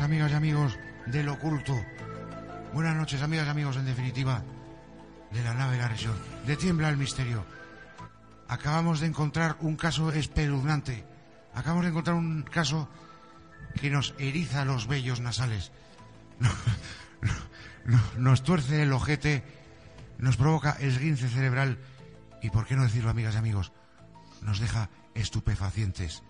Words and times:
amigas 0.00 0.30
y 0.32 0.34
amigos 0.34 0.78
del 1.06 1.28
oculto. 1.28 1.74
Buenas 2.72 2.96
noches, 2.96 3.22
amigas 3.22 3.46
y 3.46 3.50
amigos, 3.50 3.76
en 3.76 3.84
definitiva, 3.84 4.42
de 5.30 5.42
la 5.42 5.54
nave 5.54 5.78
región. 5.88 6.14
De 6.46 6.56
tiembla 6.56 6.88
el 6.88 6.96
misterio. 6.96 7.44
Acabamos 8.48 9.00
de 9.00 9.06
encontrar 9.06 9.56
un 9.60 9.76
caso 9.76 10.10
espeluznante. 10.12 11.04
Acabamos 11.54 11.84
de 11.84 11.90
encontrar 11.90 12.16
un 12.16 12.42
caso 12.42 12.88
que 13.80 13.90
nos 13.90 14.14
eriza 14.18 14.64
los 14.64 14.86
vellos 14.86 15.20
nasales. 15.20 15.72
Nos 18.16 18.44
tuerce 18.44 18.82
el 18.84 18.92
ojete, 18.92 19.42
nos 20.18 20.36
provoca 20.36 20.76
esguince 20.78 21.28
cerebral 21.28 21.78
y, 22.40 22.48
por 22.50 22.64
qué 22.64 22.76
no 22.76 22.84
decirlo, 22.84 23.10
amigas 23.10 23.34
y 23.34 23.38
amigos, 23.38 23.72
nos 24.40 24.60
deja 24.60 24.88
estupefacientes. 25.14 26.22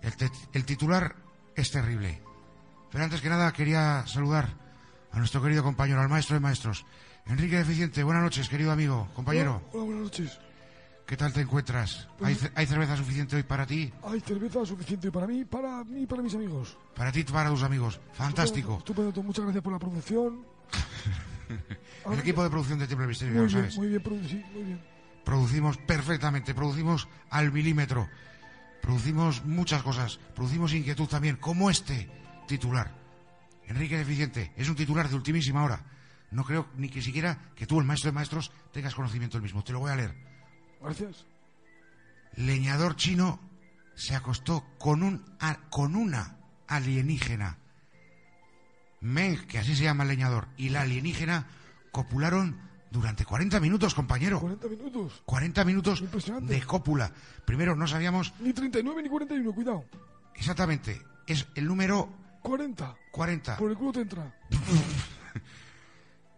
El, 0.00 0.16
te- 0.16 0.30
el 0.54 0.64
titular 0.64 1.16
es 1.56 1.70
terrible. 1.70 2.20
Pero 2.90 3.04
antes 3.04 3.20
que 3.20 3.28
nada 3.28 3.52
quería 3.52 4.06
saludar 4.06 4.48
a 5.12 5.18
nuestro 5.18 5.42
querido 5.42 5.62
compañero, 5.62 6.00
al 6.00 6.08
maestro 6.08 6.34
de 6.34 6.40
maestros, 6.40 6.84
Enrique 7.26 7.56
Deficiente. 7.56 8.02
Buenas 8.04 8.22
noches, 8.22 8.48
querido 8.48 8.70
amigo, 8.72 9.08
compañero. 9.14 9.62
Hola, 9.72 9.84
buenas 9.84 10.02
noches. 10.04 10.38
¿Qué 11.06 11.16
tal 11.16 11.32
te 11.32 11.40
encuentras? 11.40 12.08
¿Hay, 12.20 12.34
ce- 12.34 12.50
hay 12.54 12.66
cerveza 12.66 12.96
suficiente 12.96 13.36
hoy 13.36 13.44
para 13.44 13.64
ti? 13.66 13.92
Hay 14.04 14.20
cerveza 14.20 14.64
suficiente 14.66 15.10
para 15.12 15.26
mí, 15.26 15.44
para 15.44 15.84
mí 15.84 16.02
y 16.02 16.06
para 16.06 16.20
mis 16.22 16.34
amigos. 16.34 16.76
Para 16.96 17.12
ti 17.12 17.20
y 17.20 17.24
para 17.24 17.48
tus 17.48 17.62
amigos. 17.62 18.00
Fantástico. 18.14 18.78
Estupendo, 18.78 19.10
estupendo. 19.10 19.22
muchas 19.26 19.44
gracias 19.44 19.62
por 19.62 19.72
la 19.72 19.78
producción. 19.78 20.44
El 22.12 22.18
equipo 22.20 22.42
de 22.42 22.50
producción 22.50 22.78
de 22.78 22.86
del 22.86 22.98
Misterio, 23.06 23.34
ya 23.34 23.40
lo 23.40 23.46
bien, 23.46 23.58
sabes. 23.58 23.76
muy 23.78 23.88
bien, 23.88 24.02
sí, 24.28 24.44
muy 24.52 24.62
bien. 24.64 24.80
Producimos 25.24 25.76
perfectamente, 25.78 26.54
producimos 26.54 27.08
al 27.30 27.50
milímetro, 27.52 28.08
producimos 28.86 29.44
muchas 29.44 29.82
cosas, 29.82 30.20
producimos 30.36 30.72
inquietud 30.72 31.08
también, 31.08 31.36
como 31.36 31.68
este 31.70 32.08
titular. 32.46 32.94
Enrique 33.66 33.98
Deficiente, 33.98 34.52
es 34.56 34.68
un 34.68 34.76
titular 34.76 35.08
de 35.08 35.16
ultimísima 35.16 35.64
hora. 35.64 35.84
No 36.30 36.44
creo 36.44 36.68
ni 36.76 36.88
que 36.88 37.02
siquiera 37.02 37.36
que 37.56 37.66
tú, 37.66 37.80
el 37.80 37.84
maestro 37.84 38.10
de 38.12 38.14
maestros, 38.14 38.52
tengas 38.72 38.94
conocimiento 38.94 39.36
del 39.38 39.42
mismo. 39.42 39.64
Te 39.64 39.72
lo 39.72 39.80
voy 39.80 39.90
a 39.90 39.96
leer. 39.96 40.14
Gracias. 40.80 41.24
Leñador 42.36 42.94
chino 42.94 43.40
se 43.96 44.14
acostó 44.14 44.64
con, 44.78 45.02
un, 45.02 45.24
a- 45.40 45.68
con 45.68 45.96
una 45.96 46.36
alienígena. 46.68 47.58
Meng, 49.00 49.46
que 49.48 49.58
así 49.58 49.74
se 49.74 49.82
llama 49.82 50.04
el 50.04 50.10
leñador, 50.10 50.46
y 50.56 50.68
la 50.68 50.82
alienígena 50.82 51.48
copularon 51.90 52.60
durante 52.96 53.24
40 53.24 53.60
minutos, 53.60 53.94
compañero. 53.94 54.40
40 54.40 54.68
minutos. 54.68 55.22
40 55.24 55.64
minutos 55.64 56.02
de 56.42 56.62
cópula. 56.62 57.12
Primero, 57.44 57.76
no 57.76 57.86
sabíamos 57.86 58.32
Ni 58.40 58.52
39 58.52 59.02
ni 59.02 59.08
41, 59.08 59.52
cuidado. 59.52 59.84
exactamente. 60.34 61.00
Es 61.26 61.46
el 61.54 61.66
número 61.66 62.08
40. 62.42 62.96
40. 63.12 63.56
Por 63.58 63.70
el 63.70 63.76
culo 63.76 63.92
te 63.92 64.00
entra. 64.00 64.34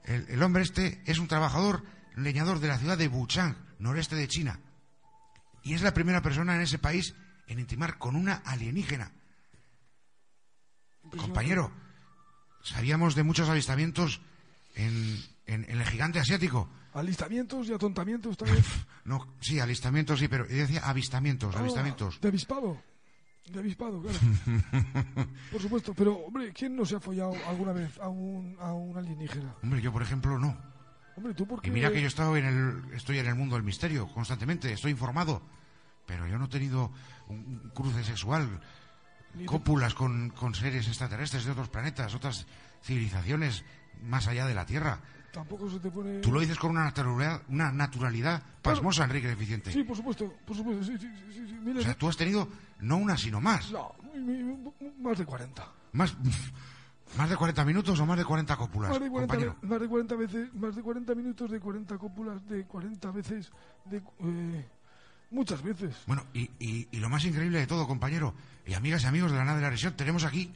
El, 0.04 0.26
el 0.30 0.42
hombre 0.42 0.62
este 0.62 1.02
es 1.04 1.18
un 1.18 1.28
trabajador 1.28 1.82
leñador 2.16 2.60
de 2.60 2.68
la 2.68 2.78
ciudad 2.78 2.96
de 2.96 3.08
Wuchang, 3.08 3.54
noreste 3.78 4.16
de 4.16 4.26
China. 4.26 4.58
Y 5.62 5.74
es 5.74 5.82
la 5.82 5.92
primera 5.92 6.22
persona 6.22 6.54
en 6.54 6.62
ese 6.62 6.78
país 6.78 7.14
en 7.46 7.58
intimar 7.58 7.98
con 7.98 8.16
una 8.16 8.36
alienígena. 8.36 9.12
Compañero, 11.14 11.70
sabíamos 12.62 13.14
de 13.14 13.22
muchos 13.22 13.50
avistamientos 13.50 14.22
en, 14.76 15.22
en- 15.48 15.64
en 15.68 15.80
el 15.80 15.86
gigante 15.86 16.20
asiático. 16.20 16.68
Alistamientos 16.94 17.68
y 17.68 17.72
atontamientos 17.74 18.36
también. 18.36 18.62
No, 19.04 19.34
sí, 19.40 19.58
alistamientos, 19.58 20.18
sí, 20.20 20.28
pero 20.28 20.46
yo 20.46 20.56
decía 20.56 20.80
avistamientos, 20.86 21.54
Ah, 21.56 21.60
avistamientos. 21.60 22.20
de 22.20 22.28
avispado. 22.28 22.80
De 23.50 23.58
avispado, 23.60 24.02
claro. 24.02 24.18
Por 25.52 25.62
supuesto. 25.62 25.94
Pero, 25.94 26.16
hombre, 26.18 26.52
¿quién 26.52 26.76
no 26.76 26.84
se 26.84 26.96
ha 26.96 27.00
follado 27.00 27.32
alguna 27.48 27.72
vez 27.72 27.98
a 28.00 28.08
un, 28.08 28.54
a 28.60 28.72
un 28.74 28.96
alienígena? 28.98 29.54
Hombre, 29.62 29.80
yo 29.80 29.90
por 29.92 30.02
ejemplo 30.02 30.38
no. 30.38 30.54
Hombre, 31.16 31.32
tú 31.32 31.46
por 31.46 31.62
qué... 31.62 31.68
Y 31.68 31.70
mira 31.72 31.88
que 31.90 32.00
yo 32.00 32.04
he 32.04 32.08
estado 32.08 32.36
en 32.36 32.44
el, 32.44 32.94
estoy 32.94 33.18
en 33.18 33.26
el 33.26 33.34
mundo 33.34 33.56
del 33.56 33.64
misterio 33.64 34.06
constantemente, 34.08 34.70
estoy 34.72 34.90
informado, 34.90 35.40
pero 36.06 36.26
yo 36.26 36.38
no 36.38 36.44
he 36.44 36.48
tenido 36.48 36.92
un, 37.28 37.38
un 37.64 37.70
cruce 37.74 38.04
sexual, 38.04 38.60
Ni 39.34 39.46
cópulas 39.46 39.94
con, 39.94 40.28
con 40.30 40.54
seres 40.54 40.86
extraterrestres 40.86 41.46
de 41.46 41.52
otros 41.52 41.70
planetas, 41.70 42.14
otras 42.14 42.46
civilizaciones 42.84 43.64
más 44.02 44.28
allá 44.28 44.46
de 44.46 44.54
la 44.54 44.66
Tierra. 44.66 45.00
Tampoco 45.32 45.70
se 45.70 45.78
te 45.78 45.90
pone... 45.90 46.20
Tú 46.20 46.32
lo 46.32 46.40
dices 46.40 46.58
con 46.58 46.70
una 46.70 46.84
naturalidad, 46.84 47.42
una 47.48 47.70
naturalidad 47.70 48.42
pasmosa, 48.62 49.04
Enrique 49.04 49.28
Deficiente. 49.28 49.70
Sí, 49.72 49.84
por 49.84 49.96
supuesto, 49.96 50.32
por 50.46 50.56
supuesto, 50.56 50.84
sí, 50.84 50.96
sí, 50.98 51.08
sí, 51.32 51.46
sí. 51.48 51.58
Mira, 51.62 51.80
O 51.80 51.82
sea, 51.82 51.94
tú 51.94 52.08
has 52.08 52.16
tenido 52.16 52.48
no 52.80 52.96
una, 52.96 53.16
sino 53.16 53.40
más. 53.40 53.70
no, 53.70 53.92
más 55.00 55.18
de 55.18 55.24
40. 55.26 55.68
Más, 55.92 56.16
más 57.18 57.28
de 57.30 57.36
40 57.36 57.64
minutos 57.64 57.98
o 58.00 58.06
más 58.06 58.18
de 58.18 58.24
40 58.24 58.56
cópulas, 58.56 58.90
Más 58.90 59.00
de 59.00 59.10
40, 59.10 59.34
compañero. 59.34 59.56
más 59.62 59.80
de 59.80 59.88
40 59.88 60.14
veces, 60.16 60.54
más 60.54 60.74
de 60.76 60.82
40 60.82 61.14
minutos, 61.14 61.50
de 61.50 61.60
40 61.60 61.98
cópulas, 61.98 62.48
de 62.48 62.64
40 62.64 63.10
veces, 63.10 63.50
de 63.84 63.98
eh, 63.98 64.68
muchas 65.30 65.62
veces. 65.62 65.94
Bueno, 66.06 66.24
y, 66.32 66.50
y- 66.58 66.88
y 66.90 66.96
lo 66.98 67.08
más 67.10 67.24
increíble 67.24 67.58
de 67.60 67.66
todo, 67.66 67.86
compañero, 67.86 68.34
y 68.66 68.74
amigas 68.74 69.02
y 69.04 69.06
amigos 69.06 69.30
de 69.30 69.38
la 69.38 69.44
nave 69.44 69.58
de 69.58 69.64
la 69.64 69.70
región, 69.70 69.94
tenemos 69.94 70.24
aquí 70.24 70.52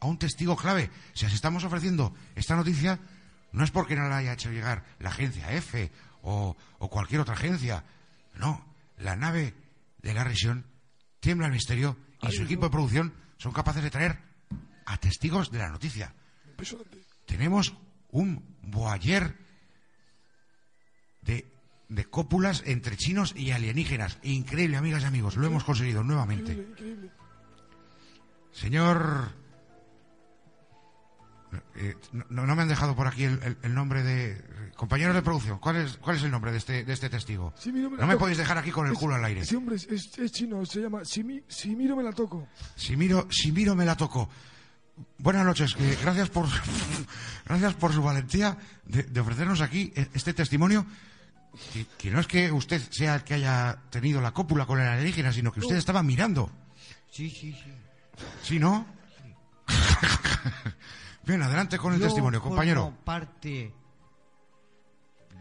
a 0.00 0.06
un 0.06 0.18
testigo 0.18 0.56
clave. 0.56 0.90
Si 1.12 1.24
os 1.26 1.32
estamos 1.32 1.62
ofreciendo 1.64 2.12
esta 2.34 2.56
noticia, 2.56 2.98
no 3.52 3.64
es 3.64 3.70
porque 3.70 3.96
no 3.96 4.08
la 4.08 4.18
haya 4.18 4.32
hecho 4.32 4.50
llegar 4.50 4.84
la 4.98 5.10
agencia 5.10 5.52
F 5.52 5.90
o, 6.22 6.56
o 6.78 6.90
cualquier 6.90 7.20
otra 7.20 7.34
agencia. 7.34 7.84
No, 8.34 8.64
la 8.98 9.16
nave 9.16 9.54
de 10.00 10.14
la 10.14 10.24
región 10.24 10.66
tiembla 11.20 11.46
el 11.46 11.52
misterio 11.52 11.96
y 12.22 12.32
su 12.32 12.42
equipo 12.42 12.64
de 12.64 12.70
producción 12.70 13.14
son 13.36 13.52
capaces 13.52 13.82
de 13.82 13.90
traer 13.90 14.18
a 14.86 14.96
testigos 14.96 15.50
de 15.50 15.58
la 15.58 15.68
noticia. 15.68 16.14
Tenemos 17.26 17.74
un 18.10 18.56
voyer 18.62 19.36
de, 21.22 21.52
de 21.88 22.04
cópulas 22.06 22.62
entre 22.66 22.96
chinos 22.96 23.34
y 23.36 23.50
alienígenas. 23.50 24.18
Increíble, 24.22 24.76
amigas 24.76 25.02
y 25.02 25.06
amigos. 25.06 25.36
Lo 25.36 25.46
hemos 25.46 25.64
conseguido 25.64 26.02
nuevamente. 26.02 26.52
Increíble, 26.52 26.72
increíble. 26.72 27.10
Señor... 28.52 29.41
eh, 31.76 31.94
no, 32.12 32.46
no 32.46 32.56
me 32.56 32.62
han 32.62 32.68
dejado 32.68 32.94
por 32.96 33.06
aquí 33.06 33.24
el, 33.24 33.42
el- 33.42 33.56
el 33.62 33.74
nombre 33.74 34.02
de... 34.02 34.42
Compañeros 34.76 35.14
de 35.14 35.22
producción, 35.22 35.58
¿cuál 35.58 35.76
es, 35.76 35.96
cuál 35.98 36.16
es 36.16 36.22
el 36.24 36.30
nombre 36.30 36.50
de 36.50 36.58
este, 36.58 36.84
de 36.84 36.92
este 36.92 37.08
testigo? 37.10 37.52
Sí, 37.58 37.70
mira, 37.70 37.88
No 37.90 38.06
me 38.06 38.14
no, 38.14 38.18
podéis 38.18 38.38
dejar 38.38 38.58
aquí 38.58 38.70
con 38.70 38.86
el 38.86 38.94
es- 38.94 38.98
culo 38.98 39.14
al 39.14 39.24
aire. 39.24 39.42
Ese 39.42 39.56
hombre 39.56 39.76
es, 39.76 39.84
es- 39.86 40.18
es 40.18 40.32
chino, 40.32 40.64
se 40.66 40.80
llama 40.80 41.04
Simi, 41.04 41.42
Simiro 41.46 41.94
me 41.94 42.02
la 42.02 42.12
toco. 42.12 42.48
Si 42.74 42.96
miro, 42.96 43.28
si 43.30 43.52
miro 43.52 43.74
me 43.76 43.84
la 43.84 43.96
toco. 43.96 44.28
Buenas 45.18 45.44
noches, 45.44 45.74
que 45.74 45.96
gracias 46.02 46.30
por 46.30 46.46
gracias 47.46 47.74
por 47.74 47.92
su 47.92 48.02
valentía 48.02 48.56
de, 48.84 49.04
de 49.04 49.20
ofrecernos 49.20 49.60
aquí 49.60 49.92
e- 49.94 50.08
este 50.14 50.32
testimonio. 50.34 50.84
Que, 51.72 51.86
que 51.98 52.10
no 52.10 52.18
es 52.18 52.26
que 52.26 52.50
usted 52.50 52.80
sea 52.90 53.14
el 53.16 53.24
que 53.24 53.34
haya 53.34 53.78
tenido 53.90 54.20
la 54.22 54.32
cópula 54.32 54.64
con 54.66 54.80
el 54.80 54.88
alienígena, 54.88 55.32
sino 55.32 55.52
que 55.52 55.60
usted 55.60 55.76
estaba 55.76 56.02
mirando. 56.02 56.50
Sí, 57.10 57.28
sí, 57.30 57.52
sí. 57.52 57.72
¿Sí, 58.42 58.58
no? 58.58 58.86
Bien, 61.24 61.42
adelante 61.42 61.78
con 61.78 61.92
el 61.94 62.00
Yo 62.00 62.06
testimonio, 62.06 62.40
formo 62.40 62.50
compañero. 62.56 62.94
parte 63.04 63.72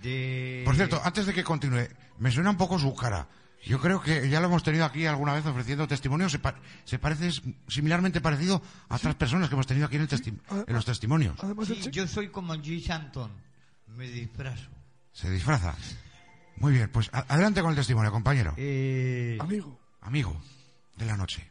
de... 0.02 0.62
Por 0.66 0.76
cierto, 0.76 1.02
antes 1.04 1.26
de 1.26 1.34
que 1.34 1.44
continúe, 1.44 1.88
me 2.20 2.32
suena 2.32 2.50
un 2.52 2.58
poco 2.58 2.78
su 2.80 2.94
cara. 2.96 3.28
Yo 3.64 3.80
creo 3.80 4.02
que 4.02 4.28
ya 4.28 4.40
lo 4.40 4.48
hemos 4.48 4.64
tenido 4.64 4.86
aquí 4.86 5.06
alguna 5.06 5.34
vez 5.34 5.46
ofreciendo 5.46 5.88
testimonio. 5.88 6.28
Se, 6.30 6.40
pa- 6.40 6.56
se 6.84 6.98
parece 6.98 7.30
similarmente 7.68 8.20
parecido 8.20 8.60
a 8.90 8.96
otras 8.96 9.14
personas 9.16 9.50
que 9.50 9.56
hemos 9.56 9.68
tenido 9.68 9.86
aquí 9.86 9.98
en, 9.98 10.02
el 10.04 10.10
testi- 10.10 10.40
en 10.68 10.74
los 10.74 10.86
testimonios. 10.86 11.38
Sí, 11.68 11.90
yo 11.92 12.08
soy 12.08 12.30
como 12.30 12.56
G. 12.56 12.90
Anton. 12.90 13.32
Me 13.88 14.08
disfrazo. 14.08 14.70
Se 15.12 15.30
disfraza. 15.30 15.76
Muy 16.56 16.74
bien, 16.74 16.90
pues 16.92 17.10
adelante 17.14 17.62
con 17.62 17.70
el 17.72 17.76
testimonio, 17.76 18.12
compañero. 18.12 18.54
Eh, 18.58 19.38
amigo. 19.40 19.80
Amigo 20.02 20.42
de 20.96 21.06
la 21.06 21.16
noche. 21.18 21.51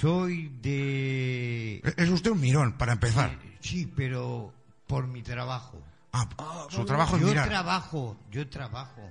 Soy 0.00 0.48
de... 0.62 1.76
E- 1.76 1.94
Es 1.96 2.08
usted 2.10 2.30
un 2.30 2.40
mirón, 2.40 2.72
para 2.78 2.92
empezar. 2.92 3.38
Sí, 3.60 3.90
pero 3.94 4.52
por 4.86 5.06
mi 5.06 5.22
trabajo. 5.22 5.82
Ah, 6.12 6.28
su 6.70 6.84
trabajo 6.84 7.16
es 7.16 7.22
Yo 7.22 7.28
mirar. 7.28 7.48
trabajo, 7.48 8.16
yo 8.30 8.48
trabajo. 8.48 9.10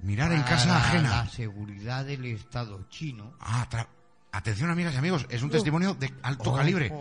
Mirar 0.00 0.32
en 0.32 0.42
casa 0.42 0.76
ajena. 0.76 1.08
La 1.24 1.28
seguridad 1.28 2.04
del 2.04 2.24
Estado 2.26 2.86
chino. 2.88 3.34
Ah, 3.40 3.66
tra- 3.70 3.86
atención, 4.32 4.70
amigas 4.70 4.94
y 4.94 4.96
amigos. 4.96 5.26
Es 5.28 5.42
un 5.42 5.48
Oh. 5.48 5.52
testimonio 5.52 5.94
de 5.94 6.12
alto 6.22 6.50
Ojo. 6.50 6.58
calibre. 6.58 6.92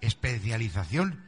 Especialización. 0.00 1.22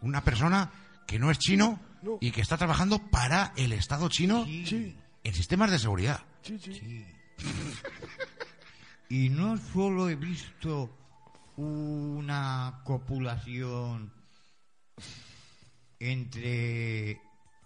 Una 0.00 0.22
persona 0.22 0.70
que 1.06 1.18
no 1.18 1.30
es 1.30 1.38
chino 1.38 1.80
No. 2.02 2.18
y 2.20 2.30
que 2.30 2.40
está 2.40 2.56
trabajando 2.56 2.98
para 2.98 3.52
el 3.56 3.72
Estado 3.72 4.08
chino 4.08 4.44
Sí, 4.44 4.96
en 5.24 5.34
sistemas 5.34 5.70
de 5.70 5.78
seguridad. 5.78 6.20
sí, 6.42 6.58
sí. 6.62 6.72
sí. 6.74 7.06
Y 9.08 9.28
no 9.28 9.56
solo 9.56 10.08
he 10.08 10.16
visto 10.16 10.90
una 11.56 12.80
copulación 12.84 14.12
entre 15.98 17.20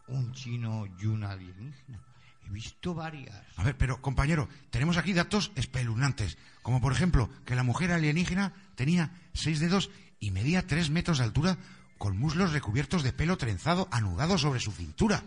un 0.08 0.32
chino 0.32 0.86
y 1.00 1.06
un 1.06 1.24
alienígena. 1.24 2.00
He 2.46 2.50
visto 2.50 2.94
varias. 2.94 3.42
A 3.56 3.64
ver, 3.64 3.76
pero 3.76 4.02
compañero, 4.02 4.48
tenemos 4.70 4.96
aquí 4.96 5.12
datos 5.12 5.52
espeluznantes, 5.54 6.36
como 6.62 6.80
por 6.80 6.92
ejemplo 6.92 7.30
que 7.44 7.54
la 7.54 7.62
mujer 7.62 7.92
alienígena 7.92 8.52
tenía 8.74 9.12
seis 9.32 9.60
dedos 9.60 9.90
y 10.18 10.30
medía 10.30 10.66
tres 10.66 10.90
metros 10.90 11.18
de 11.18 11.24
altura 11.24 11.58
con 11.98 12.18
muslos 12.18 12.52
recubiertos 12.52 13.02
de 13.02 13.12
pelo 13.12 13.36
trenzado 13.36 13.88
anudado 13.90 14.38
sobre 14.38 14.60
su 14.60 14.72
cintura. 14.72 15.22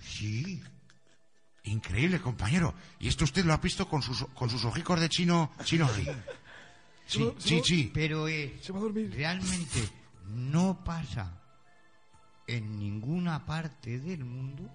Sí. 0.00 0.62
Increíble, 1.64 2.20
compañero. 2.20 2.74
Y 3.00 3.08
esto 3.08 3.24
usted 3.24 3.44
lo 3.44 3.52
ha 3.52 3.58
visto 3.58 3.88
con 3.88 4.00
sus, 4.02 4.24
con 4.34 4.48
sus 4.48 4.64
ojicos 4.64 5.00
de 5.00 5.08
chino, 5.08 5.52
chino. 5.64 5.88
Sí, 7.06 7.26
sí, 7.38 7.62
sí. 7.64 7.90
Pero 7.94 8.28
es 8.28 8.62
Se 8.62 8.70
va 8.70 8.80
a 8.80 8.82
dormir. 8.82 9.10
realmente 9.14 9.80
no 10.28 10.84
pasa 10.84 11.40
en 12.46 12.78
ninguna 12.78 13.46
parte 13.46 13.98
del 13.98 14.26
mundo 14.26 14.70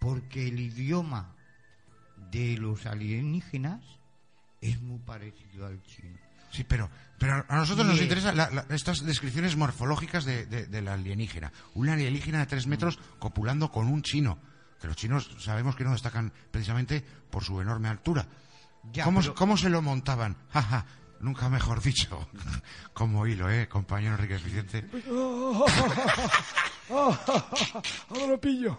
porque 0.00 0.48
el 0.48 0.58
idioma 0.58 1.36
de 2.32 2.56
los 2.58 2.84
alienígenas 2.86 3.80
es 4.60 4.80
muy 4.80 4.98
parecido 4.98 5.66
al 5.66 5.80
chino. 5.84 6.18
Sí, 6.50 6.64
pero, 6.64 6.90
pero 7.16 7.44
a 7.48 7.56
nosotros 7.56 7.86
nos 7.86 8.00
interesan 8.00 8.36
la- 8.36 8.50
la- 8.50 8.66
estas 8.74 9.04
descripciones 9.06 9.54
morfológicas 9.56 10.24
de, 10.24 10.46
de- 10.46 10.66
de 10.66 10.82
la 10.82 10.94
alienígena. 10.94 11.52
Una 11.74 11.92
alienígena 11.92 12.40
de 12.40 12.46
tres 12.46 12.66
metros 12.66 12.98
copulando 13.20 13.70
con 13.70 13.86
un 13.86 14.02
chino. 14.02 14.38
Que 14.82 14.88
los 14.88 14.96
chinos 14.96 15.30
sabemos 15.38 15.76
que 15.76 15.84
no 15.84 15.92
destacan 15.92 16.32
precisamente 16.50 17.02
por 17.30 17.44
su 17.44 17.60
enorme 17.60 17.88
altura. 17.88 18.26
Ya, 18.92 19.04
¿Cómo, 19.04 19.20
pero- 19.20 19.34
cómo 19.36 19.56
se 19.56 19.70
lo 19.70 19.80
montaban? 19.80 20.36
Nunca 21.20 21.48
mejor 21.48 21.80
dicho. 21.80 22.28
Como 22.92 23.24
hilo, 23.28 23.48
¿eh, 23.48 23.68
compañero 23.68 24.14
Enrique 24.16 24.38
Vicente? 24.38 24.84
Ahora 26.90 28.26
lo 28.26 28.40
pillo. 28.40 28.76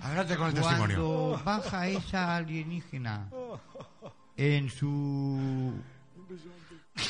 Adelante 0.00 0.36
con 0.36 0.48
el 0.48 0.54
testimonio. 0.54 0.96
cuando 0.96 1.40
baja 1.44 1.88
esa 1.88 2.36
alienígena 2.36 3.28
en 4.36 4.70
su 4.70 5.72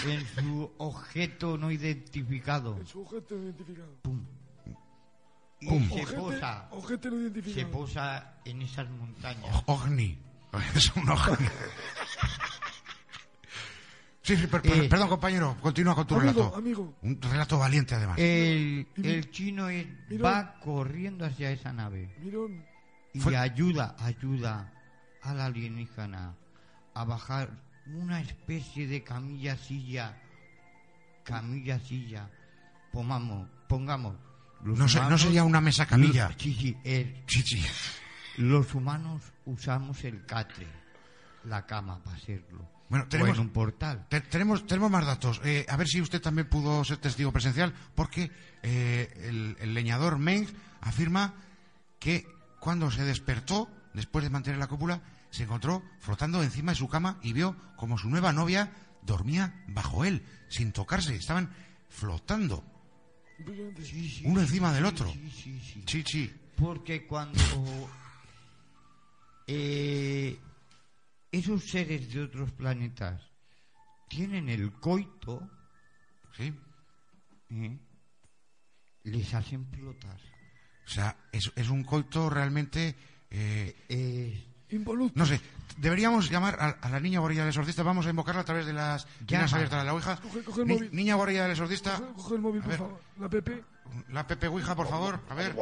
en 0.07 0.27
su 0.27 0.71
objeto 0.79 1.57
no 1.59 1.71
identificado 1.71 2.79
Sujeto 2.87 3.37
identificado. 3.37 3.93
pum, 4.03 4.21
y 5.61 5.67
Pum. 5.69 5.89
se 5.91 6.07
posa 6.15 6.69
ojete 6.71 7.11
no 7.11 7.43
se 7.53 7.67
posa 7.67 8.35
en 8.45 8.62
esas 8.62 8.89
montañas 8.91 9.62
Ogni. 9.67 10.19
Es 10.75 10.95
un 10.97 11.09
ogni. 11.09 11.47
Sí, 14.23 14.37
sí, 14.37 14.47
per- 14.47 14.61
per- 14.62 14.85
Eh. 14.85 14.89
perdón, 14.89 15.09
compañero. 15.09 15.57
Continúa 15.61 15.95
con 15.95 16.07
tu 16.07 16.15
Amigo, 16.15 16.33
relato. 16.43 16.57
amigo. 16.57 16.95
Un 17.03 17.21
relato 17.21 17.59
valiente, 17.59 17.95
además. 17.95 18.19
el, 18.19 18.87
el 19.03 19.31
chino 19.31 19.69
es- 19.71 19.87
va 20.23 20.59
corriendo 20.61 21.25
hacia 21.25 21.51
esa 21.51 21.73
nave 21.73 22.15
Mirón, 22.21 22.65
y 23.15 23.19
Fue- 23.21 23.37
ayuda 23.37 23.97
ayuda 23.99 24.73
a 25.23 25.35
la 25.35 25.47
alienígena 25.47 26.35
a 26.95 27.05
bajar 27.05 27.51
una 27.87 28.21
especie 28.21 28.87
de 28.87 29.03
camilla 29.03 29.57
silla 29.57 30.17
camilla 31.25 31.79
silla 31.81 32.29
pongamos 32.93 33.49
pongamos 33.69 34.17
no, 34.65 34.89
sé- 34.89 34.97
no 34.99 35.03
humanos- 35.03 35.23
sería 35.23 35.45
una 35.45 35.61
mesa 35.61 35.87
camilla. 35.87 36.31
Sí, 36.39 36.77
el- 36.85 37.23
sí. 37.27 37.62
los 38.37 38.75
humanos 38.75 39.23
usamos 39.47 40.03
el 40.05 40.25
catre, 40.27 40.67
la 41.45 41.67
cama 41.67 42.03
para 42.03 42.17
hacerlo. 42.17 42.69
Bueno, 42.89 43.05
O 43.05 43.09
tenemos- 43.09 43.37
en 43.37 43.41
un 43.43 43.51
portal. 43.51 44.07
Te- 44.09 44.21
tenemos, 44.21 44.67
tenemos 44.67 44.91
más 44.91 45.07
datos. 45.07 45.41
Eh, 45.45 45.65
a 45.69 45.77
ver 45.77 45.87
si 45.87 46.01
usted 46.01 46.21
también 46.21 46.49
pudo 46.49 46.85
ser 46.85 46.97
testigo 46.99 47.31
presencial, 47.33 47.73
porque 47.95 48.31
eh, 48.62 49.27
el, 49.29 49.57
el 49.61 49.75
leñador 49.75 50.19
Meng 50.19 50.47
afirma 50.81 51.35
que 52.01 52.27
cuando 52.59 52.91
se 52.91 53.05
despertó, 53.05 53.71
después 53.95 54.25
de 54.25 54.31
mantener 54.31 54.59
la 54.59 54.67
cúpula, 54.67 55.01
se 55.31 55.45
encontró 55.45 55.83
flotando 56.01 56.43
encima 56.43 56.73
de 56.73 56.77
su 56.77 56.89
cama 56.89 57.19
y 57.23 57.33
vio 57.33 57.57
como 57.77 57.97
su 57.97 58.11
nueva 58.11 58.33
novia 58.33 58.73
dormía 59.03 59.62
bajo 59.69 60.05
él, 60.05 60.27
sin 60.49 60.73
tocarse. 60.73 61.15
Estaban 61.15 61.51
flotando, 61.89 62.65
uno 63.47 63.73
sí, 63.83 64.23
encima 64.25 64.73
del 64.73 64.85
otro. 64.85 65.11
Sí, 65.13 65.31
sí, 65.31 65.61
sí. 65.61 65.85
Sí, 65.87 66.05
sí. 66.07 66.35
Porque 66.57 67.07
cuando 67.07 67.41
eh, 69.47 70.39
esos 71.33 71.65
seres 71.65 72.13
de 72.13 72.23
otros 72.23 72.53
planetas 72.53 73.23
tienen 74.09 74.49
el 74.49 74.73
coito, 74.73 75.49
sí. 76.37 76.53
¿eh? 77.51 77.79
les 79.05 79.35
hacen 79.35 79.67
flotar. 79.71 80.19
O 80.87 80.89
sea, 80.91 81.17
es, 81.33 81.51
es 81.55 81.69
un 81.69 81.85
coito 81.85 82.29
realmente... 82.31 82.95
eh, 83.31 83.75
Eh, 83.89 84.47
no 85.15 85.27
sé, 85.27 85.41
deberíamos 85.79 86.31
llamar 86.31 86.57
a, 86.61 86.69
a 86.81 86.89
la 86.91 87.01
niña 87.01 87.21
Borilla 87.21 87.41
del 87.43 87.49
Exorcista. 87.51 87.83
Vamos 87.83 88.07
a 88.07 88.11
invocarla 88.11 88.43
a 88.43 88.45
través 88.45 88.67
de 88.67 88.73
las 88.73 89.07
líneas 89.27 89.53
abiertas 89.53 89.81
de 89.81 89.85
la 89.87 89.93
Ouija. 89.95 90.19
Coge- 90.23 90.45
coge 90.45 90.61
el 90.63 90.67
Ni- 90.69 90.75
móvil. 90.75 90.91
niña 90.93 91.17
Borilla 91.17 91.43
del 91.43 91.53
Exorcista. 91.53 91.97
Coge, 91.97 92.13
coge 92.15 92.35
el 92.35 92.41
móvil, 92.41 92.61
A 92.61 92.65
por 92.65 92.71
ver. 92.71 92.79
favor. 92.79 93.01
La 93.19 93.29
Pepe. 93.29 93.65
La 94.11 94.27
Pepe 94.27 94.47
Ouija, 94.49 94.75
por 94.77 94.89
favor. 94.89 95.21
A 95.29 95.35
ver. 95.35 95.55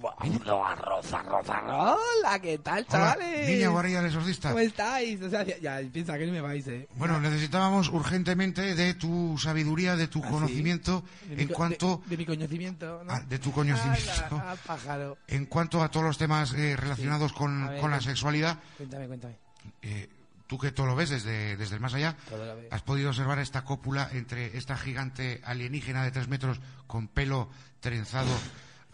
Rosa, 0.00 1.22
Rosa, 1.22 1.62
Hola, 1.66 2.38
¿qué 2.42 2.58
tal, 2.58 2.86
chavales? 2.86 3.48
niña 3.48 3.70
Borilla 3.70 3.98
del 4.02 4.06
Exorcista. 4.08 4.50
¿Cómo 4.50 4.60
estáis? 4.60 5.20
O 5.22 5.30
sea, 5.30 5.42
ya, 5.44 5.80
piensa 5.90 6.18
que 6.18 6.26
no 6.26 6.32
me 6.32 6.42
vais, 6.42 6.66
¿eh? 6.68 6.86
Bueno, 6.96 7.18
necesitábamos 7.18 7.88
urgentemente 7.88 8.74
de 8.74 8.94
tu 8.94 9.38
sabiduría, 9.38 9.96
de 9.96 10.08
tu 10.08 10.20
¿Ah, 10.22 10.26
sí? 10.26 10.32
conocimiento 10.34 11.02
De 11.28 11.36
mi 11.36 11.42
en 11.42 11.48
co- 11.48 11.54
cuanto 11.54 12.02
De, 12.04 12.10
de 12.10 12.16
mi 12.18 12.26
conocimiento, 12.26 13.02
¿no? 13.04 13.12
a, 13.12 13.20
de 13.20 13.38
tu 13.38 13.52
conocimiento, 13.52 14.42
al 14.46 14.58
pájaro. 14.58 15.16
en 15.28 15.46
cuanto 15.46 15.82
a 15.82 15.90
todos 15.90 16.04
los 16.04 16.18
temas 16.18 16.52
eh, 16.52 16.76
relacionados 16.76 17.32
con, 17.32 17.64
A 17.64 17.70
ver, 17.70 17.80
con 17.80 17.90
la 17.90 18.00
sexualidad. 18.02 18.58
Cuéntame, 18.76 19.06
cuéntame. 19.06 19.36
eh, 19.80 20.10
tú 20.46 20.58
que 20.58 20.72
todo 20.72 20.86
lo 20.86 20.94
ves 20.94 21.08
desde, 21.08 21.56
desde 21.56 21.74
el 21.74 21.80
más 21.80 21.94
allá, 21.94 22.16
Todo 22.28 22.44
lo 22.44 22.56
veo. 22.56 22.68
has 22.70 22.82
podido 22.82 23.08
observar 23.08 23.38
esta 23.38 23.64
cópula 23.64 24.10
entre 24.12 24.58
esta 24.58 24.76
gigante 24.76 25.40
alienígena 25.44 26.04
de 26.04 26.10
tres 26.10 26.28
metros 26.28 26.60
con 26.86 27.08
pelo 27.08 27.48
trenzado 27.80 28.28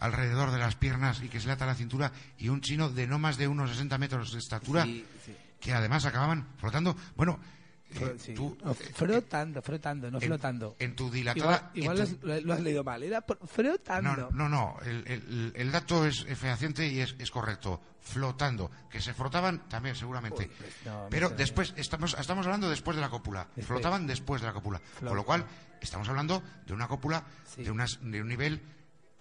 alrededor 0.03 0.51
de 0.51 0.59
las 0.59 0.75
piernas 0.75 1.21
y 1.23 1.29
que 1.29 1.39
se 1.39 1.47
le 1.47 1.53
ata 1.53 1.63
a 1.63 1.67
la 1.67 1.75
cintura 1.75 2.11
y 2.37 2.49
un 2.49 2.61
chino 2.61 2.89
de 2.89 3.07
no 3.07 3.19
más 3.19 3.37
de 3.37 3.47
unos 3.47 3.69
60 3.71 3.97
metros 3.97 4.33
de 4.33 4.39
estatura 4.39 4.83
Sí, 4.83 5.05
sí. 5.25 5.35
que 5.59 5.73
además 5.73 6.05
acababan 6.05 6.47
flotando. 6.57 6.95
Bueno, 7.15 7.39
eh, 7.95 8.15
sí. 8.19 8.33
tú 8.33 8.57
No, 8.63 8.73
frotando, 8.73 9.61
frotando, 9.61 10.09
no 10.11 10.17
en, 10.17 10.23
flotando. 10.27 10.75
en 10.79 10.95
tu 10.95 11.03
Igual, 11.05 11.13
dilatada... 11.35 11.71
en 11.75 11.83
igual 11.83 11.97
tu- 11.97 12.27
lo, 12.27 12.33
has, 12.33 12.41
lo- 12.41 12.47
lo 12.47 12.53
has 12.53 12.59
leído 12.61 12.83
mal. 12.83 13.03
Era 13.03 13.21
por- 13.21 13.47
frotando. 13.47 14.15
No, 14.15 14.29
no, 14.31 14.49
no. 14.49 14.77
El, 14.85 15.03
el- 15.07 15.53
el 15.55 15.71
dato 15.71 16.05
es 16.05 16.25
fehaciente 16.37 16.87
y 16.87 16.99
es, 16.99 17.15
es 17.19 17.31
correcto. 17.31 17.79
Flotando. 18.01 18.69
Que 18.89 18.99
se 18.99 19.13
frotaban 19.13 19.69
también, 19.69 19.95
seguramente. 19.95 20.43
Uy, 20.43 20.51
pues 20.57 20.73
no, 20.85 21.07
Pero 21.09 21.29
después, 21.29 21.73
estamos, 21.77 22.17
estamos 22.19 22.45
hablando 22.45 22.69
después 22.69 22.95
de 22.97 23.01
la 23.01 23.09
cópula. 23.09 23.43
Después. 23.55 23.67
Flotaban 23.67 24.05
después 24.07 24.41
de 24.41 24.47
la 24.47 24.53
cópula. 24.53 24.81
Con 24.99 25.15
lo 25.15 25.23
cual, 25.23 25.45
estamos 25.79 26.09
hablando 26.09 26.43
de 26.65 26.73
una 26.73 26.87
cópula 26.89 27.23
Sí. 27.55 27.63
de, 27.63 27.71
unas, 27.71 27.99
de 28.01 28.21
un 28.21 28.27
nivel 28.27 28.61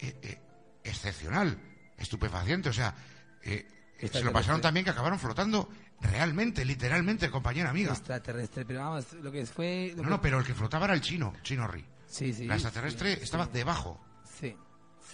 eh, 0.01 0.17
eh, 0.23 0.41
excepcional, 0.85 1.59
estupefaciente. 1.97 2.69
O 2.69 2.73
sea, 2.73 2.95
eh, 3.43 3.67
se 4.11 4.23
lo 4.25 4.33
pasaron 4.33 4.61
también 4.61 4.85
que 4.85 4.91
acabaron 4.91 5.19
flotando 5.19 5.69
realmente, 6.01 6.65
literalmente, 6.65 7.31
compañera 7.31 7.71
amiga. 7.71 7.93
Extraterrestre, 7.93 8.65
pero 8.65 8.81
vamos, 8.81 9.12
lo 9.15 9.31
que 9.31 9.47
fue... 9.47 9.93
lo 9.97 9.99
No, 9.99 10.03
que- 10.03 10.11
no, 10.11 10.21
pero 10.21 10.39
el 10.39 10.45
que 10.47 10.55
flotaba 10.55 10.87
era 10.87 10.95
el 10.95 11.01
chino, 11.01 11.33
Chino 11.43 11.67
Ri. 11.69 11.85
Sí, 12.07 12.33
sí. 12.35 12.47
La 12.47 12.55
extraterrestre 12.55 13.17
sí, 13.17 13.23
estaba 13.23 13.45
sí. 13.47 13.51
debajo. 13.55 14.05
Sí, 14.25 14.57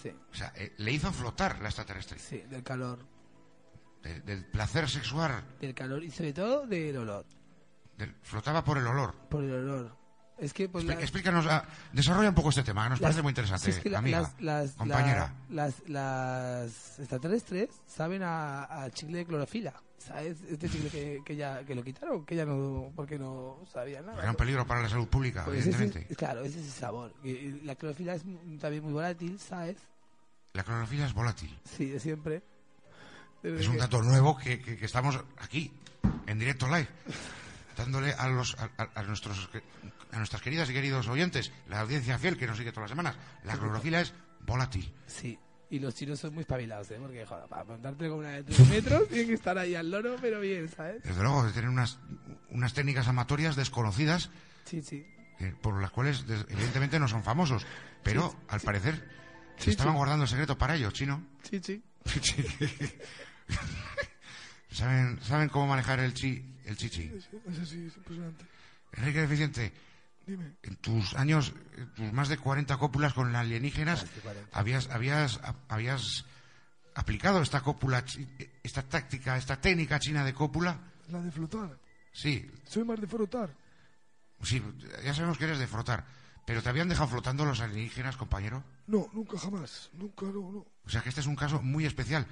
sí, 0.01 0.09
O 0.31 0.35
sea, 0.35 0.51
eh, 0.55 0.73
le 0.77 0.91
hizo 0.91 1.11
flotar 1.13 1.59
la 1.61 1.67
extraterrestre. 1.69 2.17
sí, 2.19 2.39
del 2.49 2.63
calor. 2.63 3.05
De- 4.01 4.21
del 4.21 4.45
placer 4.45 4.89
sexual. 4.89 5.43
Del 5.59 5.73
calor 5.75 6.03
y 6.03 6.09
sobre 6.11 6.33
todo 6.33 6.65
del 6.65 6.97
olor. 6.97 7.25
del- 7.97 8.15
flotaba 8.23 8.63
por 8.63 8.77
el 8.77 8.87
olor. 8.87 9.13
Por 9.29 9.43
el 9.43 9.51
olor. 9.53 9.97
Es 10.39 10.53
que, 10.53 10.69
pues, 10.69 10.85
Expli- 10.85 10.95
la- 10.95 11.01
Explícanos, 11.01 11.45
ah, 11.47 11.65
desarrolla 11.91 12.29
un 12.29 12.35
poco 12.35 12.49
este 12.49 12.63
tema, 12.63 12.83
que 12.85 12.89
nos 12.91 12.99
las- 13.01 13.07
parece 13.07 13.21
muy 13.21 13.31
interesante, 13.31 13.65
si 13.65 13.71
es 13.71 13.79
que 13.79 13.89
la- 13.89 13.99
amiga, 13.99 14.21
las, 14.21 14.41
las- 14.41 14.71
compañera. 14.73 15.33
la- 15.49 15.65
las, 15.65 15.89
las 15.89 16.99
extraterrestres 16.99 17.69
saben 17.87 18.23
a, 18.23 18.63
a 18.83 18.89
chicle 18.91 19.17
de 19.19 19.25
clorofila. 19.25 19.73
¿Sabes? 19.97 20.37
Este 20.49 20.69
chicle 20.69 20.89
que, 20.89 21.19
que 21.25 21.35
ya 21.35 21.61
que 21.65 21.75
lo 21.75 21.83
quitaron, 21.83 22.25
que 22.25 22.33
ya 22.33 22.45
no. 22.45 22.89
porque 22.95 23.19
no 23.19 23.57
sabía 23.71 24.01
nada. 24.01 24.21
Gran 24.21 24.33
peligro 24.35 24.65
para 24.65 24.81
la 24.81 24.87
salud 24.87 25.09
pública, 25.09 25.43
Pues 25.43 25.59
ese- 25.59 25.71
evidentemente. 25.71 26.15
claro, 26.15 26.41
ese 26.45 26.61
es 26.61 26.67
el 26.67 26.71
sabor. 26.71 27.13
La 27.63 27.75
clorofila 27.75 28.15
es 28.15 28.23
también 28.61 28.81
muy 28.81 28.93
volátil, 28.93 29.37
¿sabes? 29.39 29.75
La 30.53 30.63
clorofila 30.63 31.05
es 31.05 31.13
volátil. 31.13 31.53
Sí, 31.65 31.87
de 31.87 31.99
siempre. 31.99 32.41
Desde 33.43 33.59
Es 33.59 33.67
un 33.67 33.77
dato 33.77 34.01
nuevo 34.01 34.37
que, 34.37 34.61
que- 34.61 34.77
que 34.77 34.85
estamos 34.85 35.19
aquí, 35.41 35.69
en 36.27 36.39
directo 36.39 36.67
live, 36.67 36.87
dándole 37.79 38.13
a, 38.13 38.27
los, 38.27 38.57
a, 38.77 39.03
nuestros, 39.03 39.49
a 40.11 40.17
nuestras 40.17 40.41
queridas 40.41 40.69
y 40.69 40.73
queridos 40.73 41.07
oyentes, 41.07 41.51
la 41.69 41.79
audiencia 41.79 42.19
fiel 42.19 42.37
que 42.37 42.45
nos 42.45 42.57
sigue 42.57 42.71
todas 42.71 42.89
las 42.89 42.97
semanas. 42.97 43.15
La 43.45 43.57
clorofila 43.57 44.01
es 44.01 44.13
volátil. 44.45 44.93
Sí. 45.07 45.39
Y 45.71 45.79
los 45.79 45.93
chinos 45.95 46.19
son 46.19 46.33
muy 46.33 46.41
espabilados, 46.41 46.89
¿eh? 46.91 46.97
Porque, 46.99 47.25
joder, 47.25 47.47
para 47.47 47.63
montarte 47.63 48.09
con 48.09 48.19
una 48.19 48.31
de 48.31 48.43
tres 48.43 48.67
metros, 48.69 49.07
tienen 49.07 49.27
que 49.27 49.33
estar 49.35 49.57
ahí 49.57 49.75
al 49.75 49.89
loro, 49.89 50.15
pero 50.19 50.39
bien, 50.41 50.67
¿sabes? 50.67 51.03
Desde 51.03 51.21
luego, 51.21 51.47
tener 51.51 51.69
unas, 51.69 51.99
unas 52.49 52.73
técnicas 52.73 53.07
amatorias 53.07 53.55
desconocidas 53.55 54.29
Sí, 54.65 54.81
sí. 54.81 55.05
eh, 55.39 55.53
por 55.61 55.79
las 55.81 55.91
cuales 55.91 56.25
evidentemente 56.49 56.99
no 56.99 57.07
son 57.07 57.23
famosos, 57.23 57.65
pero 58.03 58.29
Sí, 58.29 58.37
al 58.49 58.59
parecer 58.61 59.07
Se 59.57 59.69
estaban 59.69 59.95
guardando 59.95 60.23
el 60.23 60.29
secreto 60.29 60.57
para 60.57 60.75
ellos, 60.75 60.91
chino. 60.93 61.23
Sí, 61.43 61.61
sí. 61.63 61.81
¿Saben, 64.71 65.19
saben 65.21 65.49
cómo 65.49 65.67
manejar 65.67 65.99
el 65.99 66.13
chi, 66.13 66.43
el 66.69 66.77
chichi. 66.77 67.03
Es, 67.03 67.27
es 67.47 67.59
así, 67.59 67.85
es 67.87 67.97
impresionante. 67.97 68.45
Enrique 68.93 69.21
Deficiente, 69.21 69.73
Dime. 70.25 70.53
en 70.63 70.75
tus 70.77 71.13
años, 71.15 71.53
en 71.77 71.93
tus 71.93 72.11
más 72.13 72.27
de 72.29 72.37
40 72.37 72.77
cópulas 72.77 73.13
con 73.13 73.35
alienígenas, 73.35 74.03
de 74.15 74.21
40. 74.21 74.57
habías, 74.59 74.89
habías, 74.89 75.39
habías 75.67 76.25
aplicado 76.95 77.41
esta 77.41 77.61
cópula, 77.61 78.03
chi- 78.05 78.27
esta 78.63 78.81
táctica, 78.83 79.37
esta 79.37 79.59
técnica 79.61 79.99
china 79.99 80.23
de 80.25 80.33
cópula. 80.33 80.79
La 81.09 81.21
de 81.21 81.31
flotar. 81.31 81.77
Sí, 82.11 82.49
Soy 82.67 82.83
más 82.83 82.99
de 82.99 83.07
frotar. 83.07 83.55
sí, 84.41 84.61
ya 85.03 85.13
sabemos 85.13 85.37
que 85.37 85.45
eres 85.45 85.59
de 85.59 85.67
frotar. 85.67 86.05
Pero 86.45 86.63
te 86.63 86.69
habían 86.69 86.89
dejado 86.89 87.07
flotando 87.09 87.45
los 87.45 87.59
alienígenas, 87.61 88.17
compañero. 88.17 88.63
No, 88.87 89.07
nunca 89.13 89.37
jamás. 89.37 89.91
Nunca, 89.93 90.25
no, 90.25 90.51
no. 90.51 90.65
O 90.83 90.89
sea 90.89 91.01
que 91.01 91.09
este 91.09 91.21
es 91.21 91.27
un 91.27 91.35
caso 91.35 91.61
muy 91.61 91.85
especial. 91.85 92.25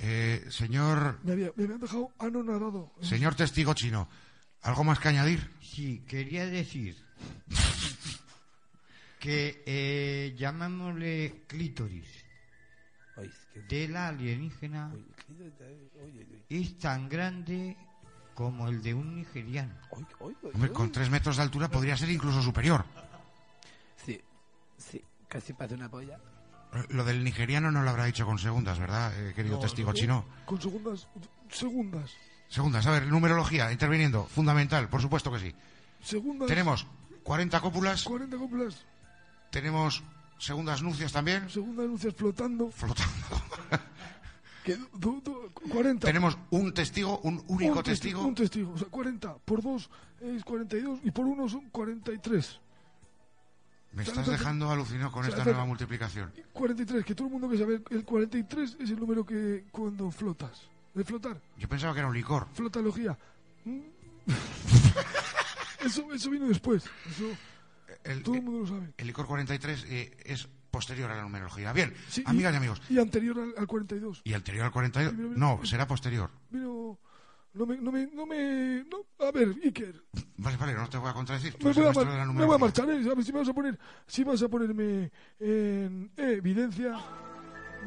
Eh, 0.00 0.46
señor, 0.48 1.18
Me, 1.24 1.32
había, 1.32 1.52
me 1.56 1.64
habían 1.64 1.80
dejado 1.80 2.12
anonadado. 2.18 2.92
señor 3.00 3.34
testigo 3.34 3.74
chino, 3.74 4.08
¿algo 4.62 4.84
más 4.84 4.98
que 5.00 5.08
añadir? 5.08 5.50
Sí, 5.60 6.04
quería 6.06 6.46
decir 6.46 6.96
que 9.18 9.62
eh, 9.66 10.34
llamémosle 10.38 11.44
clítoris 11.48 12.06
de 13.68 13.88
la 13.88 14.08
alienígena 14.08 14.92
es 16.48 16.78
tan 16.78 17.08
grande 17.08 17.76
como 18.34 18.68
el 18.68 18.80
de 18.80 18.94
un 18.94 19.16
nigeriano. 19.16 19.74
Hombre, 20.54 20.70
con 20.72 20.92
tres 20.92 21.10
metros 21.10 21.36
de 21.36 21.42
altura 21.42 21.68
podría 21.68 21.96
ser 21.96 22.08
incluso 22.10 22.40
superior. 22.40 22.84
Sí, 23.96 24.20
sí, 24.76 25.02
casi 25.26 25.52
parece 25.54 25.74
una 25.74 25.90
polla. 25.90 26.20
Lo 26.90 27.04
del 27.04 27.24
nigeriano 27.24 27.70
no 27.70 27.82
lo 27.82 27.90
habrá 27.90 28.04
dicho 28.04 28.26
con 28.26 28.38
segundas, 28.38 28.78
¿verdad, 28.78 29.12
eh, 29.18 29.32
querido 29.34 29.56
No, 29.56 29.60
testigo 29.62 29.90
no, 29.90 29.94
chino? 29.94 30.24
Con 30.44 30.60
segundas. 30.60 31.08
Segundas. 31.50 32.10
Segundas, 32.48 32.86
a 32.86 32.90
ver, 32.90 33.06
numerología, 33.06 33.72
interviniendo, 33.72 34.24
fundamental, 34.26 34.88
por 34.88 35.00
supuesto 35.02 35.32
que 35.32 35.38
sí. 35.38 35.54
Segundas. 36.02 36.46
Tenemos 36.48 36.86
40 37.22 37.60
cópulas, 37.60 38.02
40 38.04 38.36
coplas. 38.36 38.84
tenemos 39.50 40.02
segundas 40.38 40.82
nupcias 40.82 41.10
también, 41.12 41.48
Segunda 41.50 41.82
anuncias 41.84 42.14
flotando. 42.14 42.70
flotando. 42.70 43.42
Que, 44.64 44.76
du- 44.98 45.22
du- 45.24 45.50
40. 45.70 46.06
tenemos 46.06 46.36
un 46.50 46.74
testigo, 46.74 47.18
un 47.22 47.42
único 47.48 47.78
un 47.78 47.82
testigo. 47.82 48.22
Un 48.22 48.34
testigo. 48.34 48.72
O 48.74 48.76
sea, 48.78 48.88
40 48.88 49.36
por 49.38 49.62
2 49.62 49.88
es 50.20 50.44
42 50.44 51.00
y 51.04 51.10
por 51.10 51.24
1 51.24 51.48
son 51.48 51.70
43. 51.70 52.60
Me 53.98 54.04
estás 54.04 54.28
dejando 54.28 54.70
alucinado 54.70 55.10
con 55.10 55.22
O 55.22 55.24
sea, 55.24 55.36
esta 55.36 55.44
nueva 55.44 55.64
multiplicación. 55.66 56.32
43, 56.52 57.04
que 57.04 57.16
todo 57.16 57.26
el 57.26 57.32
mundo 57.32 57.48
que 57.48 57.58
sabe, 57.58 57.82
el 57.90 58.04
43 58.04 58.76
es 58.78 58.90
el 58.90 59.00
número 59.00 59.26
que 59.26 59.64
cuando 59.72 60.08
flotas. 60.12 60.68
De 60.94 61.02
flotar. 61.04 61.40
Yo 61.56 61.68
pensaba 61.68 61.92
que 61.94 61.98
era 61.98 62.06
un 62.08 62.14
licor. 62.14 62.46
Flotalogía. 62.54 63.18
Mm. 63.64 63.80
eso, 65.84 66.12
eso 66.12 66.30
vino 66.30 66.46
después. 66.46 66.84
Eso 67.10 67.24
El, 68.04 68.22
todo 68.22 68.36
el 68.36 68.42
mundo 68.42 68.60
lo 68.60 68.66
sabe. 68.68 68.92
el 68.96 69.06
licor 69.08 69.26
43 69.26 69.84
eh, 69.88 70.16
es 70.24 70.48
posterior 70.70 71.10
a 71.10 71.16
la 71.16 71.22
numerología. 71.22 71.72
Bien, 71.72 71.92
Sí, 72.08 72.22
amigas 72.24 72.52
y 72.54 72.56
amigos. 72.56 72.82
Y 72.88 72.98
anterior 72.98 73.38
al, 73.40 73.54
al 73.58 73.66
42. 73.66 74.20
¿Y 74.22 74.32
anterior 74.34 74.66
al 74.66 74.70
42? 74.70 75.10
Sí, 75.12 75.16
mira, 75.16 75.28
mira. 75.34 75.40
No, 75.40 75.64
será 75.66 75.88
posterior. 75.88 76.30
No 77.54 77.66
me. 77.66 77.76
No 77.78 77.90
me, 77.92 78.06
no 78.06 78.26
me 78.26 78.84
no, 78.84 79.26
a 79.26 79.30
ver, 79.32 79.54
Iker. 79.64 80.04
Vale, 80.36 80.56
vale, 80.56 80.74
no 80.74 80.88
te 80.88 80.98
voy 80.98 81.10
a 81.10 81.12
contradecir. 81.12 81.54
Tú 81.54 81.66
Me 81.68 81.72
voy, 81.72 81.86
a 81.86 81.92
mar- 81.92 82.06
de 82.06 82.16
la 82.18 82.24
me 82.26 82.44
voy 82.44 82.54
a 82.54 82.58
marchar, 82.58 82.88
¿eh? 82.90 83.02
Si 83.24 83.32
vas 83.32 83.48
a 83.48 83.52
poner. 83.54 83.78
Si 84.06 84.22
vas 84.24 84.42
a 84.42 84.48
ponerme 84.48 85.10
en 85.40 86.10
evidencia. 86.16 86.98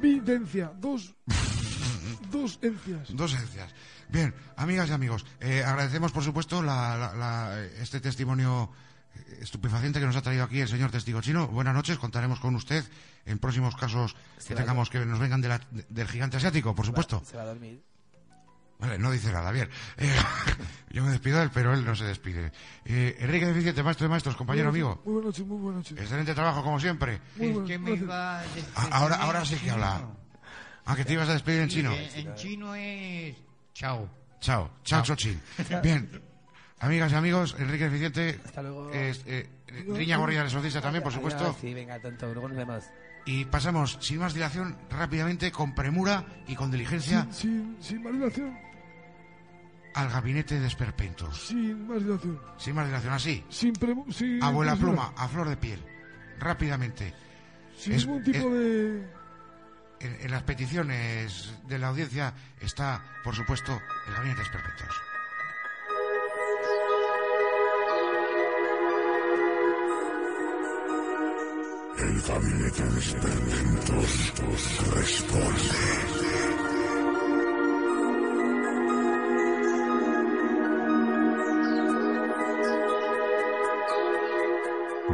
Videncia. 0.01 0.71
Dos. 0.77 1.13
dos 2.31 2.59
encias. 2.61 3.15
Dos 3.15 3.33
esencias. 3.33 3.73
Bien, 4.09 4.33
amigas 4.57 4.89
y 4.89 4.93
amigos, 4.93 5.25
eh, 5.39 5.63
agradecemos 5.63 6.11
por 6.11 6.23
supuesto 6.23 6.61
la- 6.61 6.97
la- 6.97 7.13
la- 7.15 7.63
este 7.81 8.01
testimonio 8.01 8.69
estupefaciente 9.39 9.99
que 9.99 10.05
nos 10.05 10.15
ha 10.15 10.21
traído 10.21 10.43
aquí 10.43 10.59
el 10.59 10.67
señor 10.67 10.91
testigo 10.91 11.21
chino. 11.21 11.47
Buenas 11.47 11.73
noches, 11.73 11.97
contaremos 11.97 12.39
con 12.39 12.55
usted 12.55 12.83
en 13.25 13.39
próximos 13.39 13.75
casos 13.75 14.13
que 14.37 14.41
Se 14.41 14.55
tengamos 14.55 14.89
que 14.89 15.05
nos 15.05 15.19
vengan 15.19 15.41
de 15.41 15.47
la- 15.49 15.59
de- 15.71 15.85
del 15.89 16.07
gigante 16.07 16.37
asiático, 16.37 16.73
por 16.75 16.85
supuesto. 16.85 17.21
Se 17.25 17.37
va 17.37 17.43
a 17.43 17.47
dormir. 17.47 17.81
Vale, 18.81 18.97
no 18.97 19.11
dice 19.11 19.31
nada, 19.31 19.51
bien. 19.51 19.69
Eh, 19.97 20.11
yo 20.89 21.03
me 21.03 21.11
despido 21.11 21.37
de 21.37 21.43
él, 21.43 21.51
pero 21.53 21.73
él 21.73 21.85
no 21.85 21.95
se 21.95 22.03
despide. 22.05 22.51
Eh, 22.83 23.15
Enrique 23.19 23.45
Deficiente, 23.45 23.83
maestro 23.83 24.05
de 24.05 24.09
maestros, 24.09 24.35
compañero 24.35 24.69
amigo. 24.69 25.01
Muy 25.05 25.13
buenas 25.13 25.27
noches, 25.27 25.45
muy 25.45 25.57
buenas 25.59 25.77
noches. 25.83 25.97
Excelente 25.99 26.33
trabajo, 26.33 26.63
como 26.63 26.79
siempre. 26.79 27.21
Muy 27.37 27.49
Es 27.49 27.57
que 27.67 27.77
me 27.77 27.91
gracias. 27.91 28.01
iba 28.01 28.39
a 28.39 28.41
despedir 28.41 28.65
Ah, 28.75 28.87
ahora- 28.91 29.15
ahora 29.17 29.45
sí 29.45 29.55
que 29.55 29.69
habla. 29.71 30.07
Ah, 30.85 30.95
que 30.95 31.05
te 31.05 31.13
ibas 31.13 31.29
a 31.29 31.33
despedir 31.33 31.61
en 31.61 31.69
chino. 31.69 31.91
En, 31.93 32.27
en 32.27 32.35
chino 32.35 32.73
es 32.75 33.35
chao. 33.73 34.09
Chao, 34.39 34.71
chao, 34.83 35.05
Xochitl. 35.05 35.37
Bien, 35.83 36.09
amigas 36.79 37.11
y 37.11 37.15
amigos, 37.15 37.55
Enrique 37.59 37.83
Deficiente, 37.83 38.39
Hasta 38.43 38.63
luego. 38.63 38.89
eh, 38.91 39.13
eh, 39.27 39.49
Riña 39.87 40.17
Gorrilla 40.17 40.47
también, 40.81 41.03
por 41.03 41.13
supuesto. 41.13 41.55
Sí, 41.61 41.71
venga, 41.75 41.99
tonto. 41.99 42.25
Luego 42.33 42.47
nos 42.47 42.57
vemos. 42.57 42.83
Y 43.27 43.45
pasamos, 43.45 43.99
sin 44.01 44.17
más 44.17 44.33
dilación, 44.33 44.75
rápidamente, 44.89 45.51
con 45.51 45.75
premura 45.75 46.25
y 46.47 46.55
con 46.55 46.71
diligencia, 46.71 47.27
Sin, 47.31 47.77
sin, 47.77 47.77
sin 47.79 48.03
más 48.03 48.13
dilación. 48.13 48.57
Al 49.93 50.09
gabinete 50.09 50.59
de 50.59 50.67
esperpentos. 50.67 51.47
Sin 51.47 51.87
más 51.87 52.03
dilación. 52.03 52.39
Sin 52.57 52.75
más 52.75 52.85
dilación, 52.87 53.13
así. 53.13 53.43
Sin, 53.49 53.73
sin 54.11 54.43
Abuela 54.43 54.75
pluma, 54.75 55.13
a 55.17 55.27
flor 55.27 55.49
de 55.49 55.57
piel. 55.57 55.83
Rápidamente. 56.39 57.13
Sin 57.77 57.93
Es- 57.93 58.05
ningún 58.05 58.23
tipo 58.23 58.37
es- 58.47 58.53
de. 58.53 59.21
En, 59.99 60.17
en 60.21 60.31
las 60.31 60.41
peticiones 60.43 61.53
de 61.67 61.77
la 61.77 61.89
audiencia 61.89 62.33
está, 62.59 63.03
por 63.23 63.35
supuesto, 63.35 63.79
el 64.07 64.13
gabinete 64.15 64.39
de 64.39 64.43
esperpentos. 64.45 64.95
El 71.97 72.21
gabinete 72.21 72.83
de 72.83 72.99
experimentos 72.99 74.33
responde. 74.95 76.50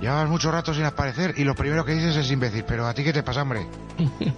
llevabas 0.00 0.28
mucho 0.28 0.50
rato 0.50 0.72
sin 0.74 0.84
aparecer 0.84 1.34
y 1.36 1.44
lo 1.44 1.54
primero 1.54 1.84
que 1.84 1.94
dices 1.94 2.16
es 2.16 2.30
imbécil. 2.30 2.64
Pero 2.64 2.86
a 2.86 2.94
ti 2.94 3.04
qué 3.04 3.12
te 3.12 3.22
pasa, 3.22 3.42
hombre. 3.42 3.66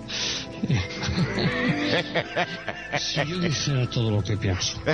Si 2.98 3.24
yo 3.26 3.38
dijera 3.38 3.88
todo 3.88 4.10
lo 4.10 4.22
que 4.22 4.36
pienso. 4.36 4.78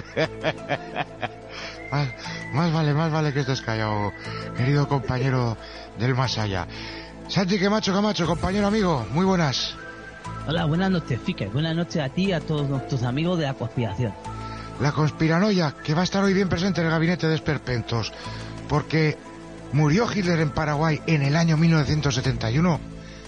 Más, 1.91 2.09
más 2.53 2.73
vale, 2.73 2.93
más 2.95 3.13
vale 3.13 3.33
que 3.33 3.41
estés 3.41 3.61
callado, 3.61 4.13
querido 4.57 4.89
compañero 4.89 5.57
del 5.99 6.17
más 6.17 6.37
allá. 6.37 6.67
Santi 7.29 7.59
Camacho 7.59 7.93
Camacho, 7.93 8.27
compañero 8.27 8.67
amigo, 8.67 9.07
muy 9.13 9.25
buenas. 9.25 9.77
Hola, 10.49 10.65
buenas 10.65 10.91
noches, 10.91 11.21
Fique. 11.25 11.47
Buenas 11.47 11.77
noches 11.77 12.03
a 12.03 12.09
ti 12.09 12.27
y 12.27 12.33
a 12.33 12.41
todos 12.41 12.69
nuestros 12.69 13.05
amigos 13.05 13.39
de 13.39 13.47
la 13.47 13.55
conspiración. 13.55 14.13
La 14.81 14.93
conspiranoia 14.93 15.75
que 15.83 15.95
va 15.95 16.01
a 16.03 16.05
estar 16.05 16.23
hoy 16.25 16.35
bien 16.35 16.49
presente 16.49 16.81
en 16.81 16.87
el 16.87 16.93
gabinete 16.93 17.29
de 17.29 17.35
esperpentos, 17.35 18.13
porque 18.69 19.17
murió 19.73 20.07
Hitler 20.13 20.41
en 20.41 20.51
Paraguay 20.51 21.01
en 21.07 21.23
el 21.23 21.37
año 21.37 21.57
1971. 21.57 22.81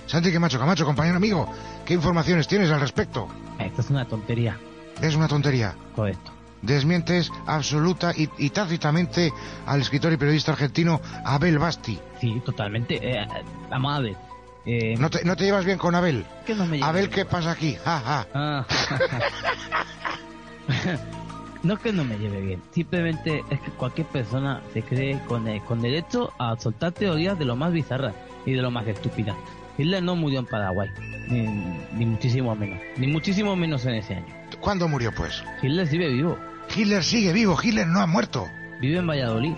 Santi 0.07 0.33
Camacho 0.33 0.59
Camacho, 0.59 0.85
compañero 0.85 1.16
amigo, 1.16 1.52
¿qué 1.85 1.95
informaciones 1.95 2.49
tienes 2.49 2.71
al 2.71 2.80
respecto? 2.80 3.28
Esto 3.59 3.80
es 3.83 3.90
una 3.90 4.07
tontería. 4.07 4.59
Es 5.02 5.14
una 5.14 5.28
tontería. 5.28 5.75
Correcto. 5.95 6.33
Desmientes 6.62 7.30
absoluta 7.47 8.12
y, 8.16 8.28
y 8.38 8.50
tácitamente 8.50 9.33
al 9.66 9.80
escritor 9.80 10.12
y 10.12 10.16
periodista 10.16 10.52
argentino 10.52 11.00
Abel 11.25 11.59
Basti. 11.59 11.99
Sí, 12.21 12.40
totalmente. 12.45 12.99
Eh, 13.00 13.26
vamos 13.71 13.97
a 13.97 14.00
ver. 14.00 14.16
Eh, 14.66 14.97
¿No 14.99 15.09
te, 15.09 15.25
no 15.25 15.37
te 15.37 15.45
llevas 15.45 15.64
bien 15.64 15.78
con 15.78 15.95
Abel? 15.95 16.26
que 16.45 16.54
no 16.54 16.66
me 16.66 16.83
Abel. 16.83 17.11
¿qué 17.11 17.25
pasa 17.25 17.52
aquí? 17.52 17.76
Ja, 17.85 18.00
ja. 18.00 18.26
Ah. 18.35 18.66
no 21.62 21.75
es 21.75 21.81
que 21.81 21.93
no 21.93 22.05
me 22.05 22.19
lleve 22.19 22.41
bien. 22.41 22.62
Simplemente 22.73 23.43
es 23.50 23.61
que 23.61 23.71
cualquier 23.73 24.07
persona 24.07 24.62
se 24.73 24.83
cree 24.83 25.21
con, 25.27 25.47
con 25.61 25.81
derecho 25.81 26.33
a 26.38 26.57
soltar 26.59 26.93
teorías 26.93 27.38
de 27.38 27.45
lo 27.45 27.57
más 27.57 27.73
bizarras 27.73 28.15
y 28.47 28.53
de 28.53 28.62
lo 28.62 28.71
más 28.71 28.87
estúpidas. 28.87 29.37
Hitler 29.77 30.03
no 30.03 30.17
murió 30.17 30.41
en 30.41 30.47
Paraguay, 30.47 30.88
ni, 31.29 31.43
ni 31.97 32.07
muchísimo 32.07 32.55
menos, 32.57 32.81
ni 32.97 33.07
muchísimo 33.07 33.55
menos 33.55 33.85
en 33.87 33.95
ese 33.95 34.17
año. 34.17 34.35
¿Cuándo 34.61 34.88
murió, 34.88 35.12
pues? 35.15 35.43
Hitler 35.62 35.87
sigue 35.87 36.09
vivo, 36.09 36.37
Hitler 36.75 37.05
sigue 37.05 37.33
vivo, 37.33 37.57
Hitler 37.62 37.87
no 37.87 38.00
ha 38.00 38.07
muerto. 38.07 38.49
vive 38.81 38.99
en 38.99 39.07
Valladolid. 39.07 39.53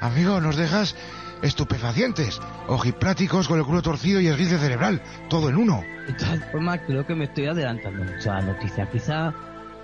Amigo, 0.00 0.40
nos 0.40 0.56
dejas 0.56 0.96
estupefacientes, 1.42 2.40
ojipláticos 2.68 3.48
con 3.48 3.58
el 3.58 3.64
culo 3.64 3.82
torcido 3.82 4.20
y 4.20 4.26
esguince 4.28 4.58
cerebral, 4.58 5.00
todo 5.28 5.48
en 5.48 5.56
uno. 5.56 5.82
De 6.06 6.12
todas 6.14 6.40
formas, 6.50 6.80
creo 6.86 7.06
que 7.06 7.14
me 7.14 7.24
estoy 7.24 7.46
adelantando 7.46 8.04
mucho 8.04 8.30
a 8.32 8.36
la 8.40 8.52
noticia. 8.52 8.90
Quizá, 8.90 9.32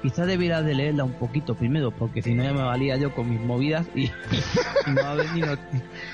quizá 0.02 0.25
debiera 0.26 0.62
de 0.62 0.75
leerla 0.75 1.04
un 1.04 1.12
poquito 1.14 1.54
primero, 1.54 1.90
porque 1.90 2.22
si 2.22 2.34
no 2.34 2.42
ya 2.42 2.52
me 2.52 2.62
valía 2.62 2.96
yo 2.96 3.14
con 3.14 3.30
mis 3.30 3.40
movidas 3.40 3.86
y, 3.94 4.04
y 4.86 4.90
no 4.90 5.02
va 5.02 5.08
a 5.08 5.12
haber 5.12 5.32
ni, 5.32 5.40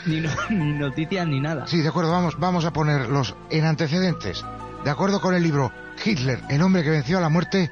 ni, 0.06 0.20
no- 0.20 0.30
ni 0.50 0.72
noticias 0.78 1.26
ni 1.26 1.40
nada. 1.40 1.66
Sí, 1.66 1.80
de 1.80 1.88
acuerdo, 1.88 2.10
vamos, 2.12 2.38
vamos 2.38 2.64
a 2.64 2.72
ponerlos 2.72 3.34
en 3.50 3.64
antecedentes. 3.64 4.44
De 4.84 4.90
acuerdo 4.90 5.20
con 5.20 5.34
el 5.34 5.42
libro 5.42 5.72
Hitler, 6.04 6.40
el 6.50 6.60
hombre 6.62 6.82
que 6.82 6.90
venció 6.90 7.18
a 7.18 7.20
la 7.20 7.28
muerte, 7.28 7.70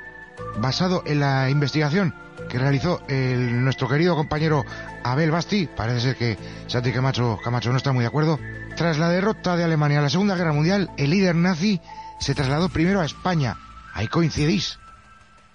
basado 0.58 1.02
en 1.06 1.20
la 1.20 1.50
investigación 1.50 2.14
que 2.48 2.58
realizó 2.58 3.02
el- 3.08 3.62
nuestro 3.64 3.88
querido 3.88 4.16
compañero 4.16 4.64
Abel 5.04 5.30
Basti, 5.30 5.68
parece 5.76 6.00
ser 6.00 6.16
que 6.16 6.38
Santi 6.66 6.92
Camacho, 6.92 7.38
Camacho 7.42 7.70
no 7.70 7.76
está 7.76 7.92
muy 7.92 8.02
de 8.02 8.08
acuerdo, 8.08 8.38
tras 8.76 8.98
la 8.98 9.08
derrota 9.08 9.56
de 9.56 9.64
Alemania 9.64 9.98
en 9.98 10.04
la 10.04 10.10
Segunda 10.10 10.36
Guerra 10.36 10.52
Mundial, 10.52 10.90
el 10.96 11.10
líder 11.10 11.34
nazi 11.34 11.80
se 12.20 12.34
trasladó 12.34 12.68
primero 12.68 13.00
a 13.00 13.04
España. 13.06 13.56
Ahí 13.94 14.08
coincidís. 14.08 14.78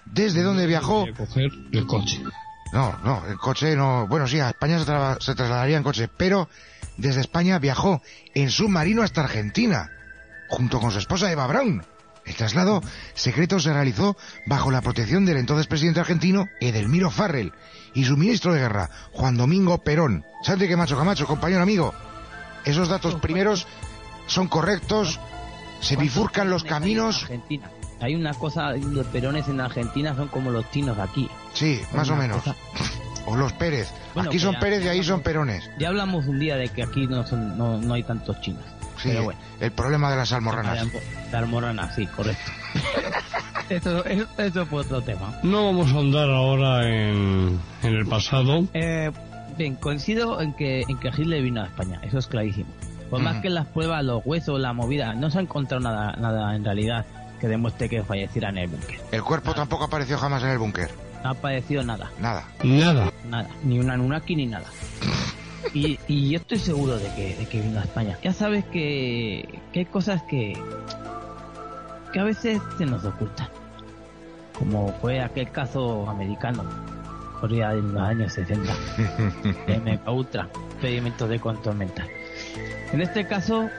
Desde 0.05 0.43
donde 0.43 0.67
viajó... 0.67 1.05
Coger 1.17 1.49
el 1.71 1.85
coche. 1.87 2.21
No, 2.73 2.97
no, 3.03 3.23
en 3.27 3.37
coche 3.37 3.75
no. 3.75 4.07
Bueno, 4.07 4.27
sí, 4.27 4.39
a 4.39 4.49
España 4.49 4.77
se, 4.79 4.85
tra- 4.91 5.19
se 5.21 5.33
trasladaría 5.35 5.77
en 5.77 5.83
coche, 5.83 6.07
pero 6.15 6.49
desde 6.97 7.21
España 7.21 7.57
viajó 7.59 8.01
en 8.33 8.49
submarino 8.51 9.01
hasta 9.01 9.21
Argentina, 9.21 9.89
junto 10.49 10.79
con 10.79 10.91
su 10.91 10.99
esposa 10.99 11.31
Eva 11.31 11.47
Braun. 11.47 11.83
El 12.25 12.35
traslado 12.35 12.81
secreto 13.13 13.59
se 13.59 13.71
realizó 13.71 14.17
bajo 14.45 14.71
la 14.71 14.81
protección 14.81 15.25
del 15.25 15.37
entonces 15.37 15.67
presidente 15.67 15.99
argentino 15.99 16.47
Edelmiro 16.59 17.11
Farrell 17.11 17.53
y 17.93 18.03
su 18.05 18.17
ministro 18.17 18.53
de 18.53 18.59
guerra, 18.61 18.89
Juan 19.11 19.37
Domingo 19.37 19.77
Perón. 19.79 20.25
Santi 20.43 20.67
Camacho 20.67 20.97
Camacho, 20.97 21.27
compañero 21.27 21.61
amigo, 21.61 21.93
esos 22.65 22.89
datos 22.89 23.15
primeros 23.15 23.67
son 24.27 24.47
correctos, 24.47 25.19
se 25.81 25.95
bifurcan 25.95 26.49
los 26.49 26.63
caminos. 26.63 27.21
Argentina. 27.23 27.69
Hay 28.01 28.15
una 28.15 28.33
cosa, 28.33 28.71
los 28.73 29.05
perones 29.07 29.47
en 29.47 29.61
Argentina 29.61 30.13
son 30.15 30.27
como 30.27 30.51
los 30.51 30.69
chinos 30.71 30.97
de 30.97 31.03
aquí. 31.03 31.29
Sí, 31.53 31.79
más 31.93 32.09
o 32.09 32.15
menos. 32.15 32.37
cosa- 32.43 32.55
O 33.27 33.35
los 33.35 33.53
Pérez. 33.53 33.89
Bueno, 34.13 34.29
Aquí 34.29 34.37
son 34.37 34.55
Pérez 34.59 34.83
y 34.83 34.87
ahí 34.87 35.03
son 35.03 35.21
Perones. 35.21 35.67
Ya 35.79 35.87
hablamos 35.87 36.27
un 36.27 36.37
día 36.39 36.57
de 36.57 36.67
que 36.69 36.83
aquí 36.83 37.07
no, 37.07 37.25
son, 37.25 37.57
no, 37.57 37.79
no 37.81 37.93
hay 37.95 38.03
tantos 38.03 38.39
chinos. 38.41 38.63
Sí, 38.97 39.09
Pero 39.09 39.23
bueno. 39.25 39.39
el 39.59 39.71
problema 39.71 40.09
de 40.11 40.17
las 40.17 40.31
almorranas. 40.31 40.87
La 41.31 41.39
almorrana, 41.39 41.91
sí, 41.93 42.05
correcto. 42.07 42.51
eso 44.37 44.65
fue 44.65 44.81
otro 44.81 45.01
tema. 45.01 45.33
No 45.43 45.65
vamos 45.65 45.91
a 45.93 45.97
andar 45.99 46.29
ahora 46.29 46.87
en, 46.87 47.59
en 47.83 47.93
el 47.95 48.05
pasado. 48.05 48.65
Eh, 48.73 49.11
bien, 49.57 49.75
coincido 49.75 50.41
en 50.41 50.53
que, 50.53 50.83
en 50.87 50.97
que 50.99 51.09
Hitler 51.09 51.41
vino 51.41 51.61
a 51.61 51.65
España, 51.65 51.99
eso 52.03 52.19
es 52.19 52.27
clarísimo. 52.27 52.69
Por 53.09 53.21
más 53.21 53.33
Ujú. 53.33 53.41
que 53.43 53.47
en 53.49 53.53
las 53.55 53.67
pruebas, 53.67 54.03
los 54.03 54.21
huesos, 54.25 54.59
la 54.59 54.73
movida, 54.73 55.13
no 55.13 55.29
se 55.29 55.37
ha 55.37 55.41
encontrado 55.41 55.81
nada, 55.83 56.15
nada 56.17 56.55
en 56.55 56.63
realidad 56.65 57.05
que 57.39 57.47
demuestre 57.47 57.89
que 57.89 58.03
falleciera 58.03 58.49
en 58.49 58.57
el 58.59 58.67
búnker. 58.69 58.99
El 59.11 59.23
cuerpo 59.23 59.53
tampoco 59.53 59.83
apareció 59.85 60.17
jamás 60.17 60.41
en 60.43 60.49
el 60.49 60.57
búnker. 60.57 60.89
No 61.23 61.29
ha 61.29 61.33
aparecido 61.33 61.83
nada, 61.83 62.09
Nada. 62.19 62.45
Nada. 62.63 63.11
nada, 63.29 63.49
ni 63.63 63.79
una 63.79 63.97
Nunaki 63.97 64.35
ni 64.35 64.45
nada. 64.45 64.65
Y, 65.73 65.99
y 66.07 66.31
yo 66.31 66.37
estoy 66.37 66.59
seguro 66.59 66.97
de 66.97 67.13
que, 67.15 67.35
de 67.35 67.45
que 67.45 67.61
vino 67.61 67.79
a 67.79 67.83
España. 67.83 68.17
Ya 68.23 68.33
sabes 68.33 68.65
que, 68.65 69.59
que 69.73 69.79
hay 69.79 69.85
cosas 69.85 70.23
que, 70.23 70.53
que 72.13 72.19
a 72.19 72.23
veces 72.23 72.61
se 72.77 72.85
nos 72.85 73.03
ocultan. 73.03 73.49
Como 74.57 74.93
fue 75.01 75.21
aquel 75.21 75.51
caso 75.51 76.09
americano, 76.09 76.63
corría 77.41 77.73
en 77.73 77.93
los 77.93 78.01
años 78.01 78.33
60. 78.33 78.63
de 79.67 79.79
MK 79.79 80.07
Ultra, 80.07 80.49
experimentos 80.71 81.29
de 81.29 81.39
control 81.39 81.75
mental. 81.75 82.07
En 82.93 83.01
este 83.01 83.27
caso, 83.27 83.69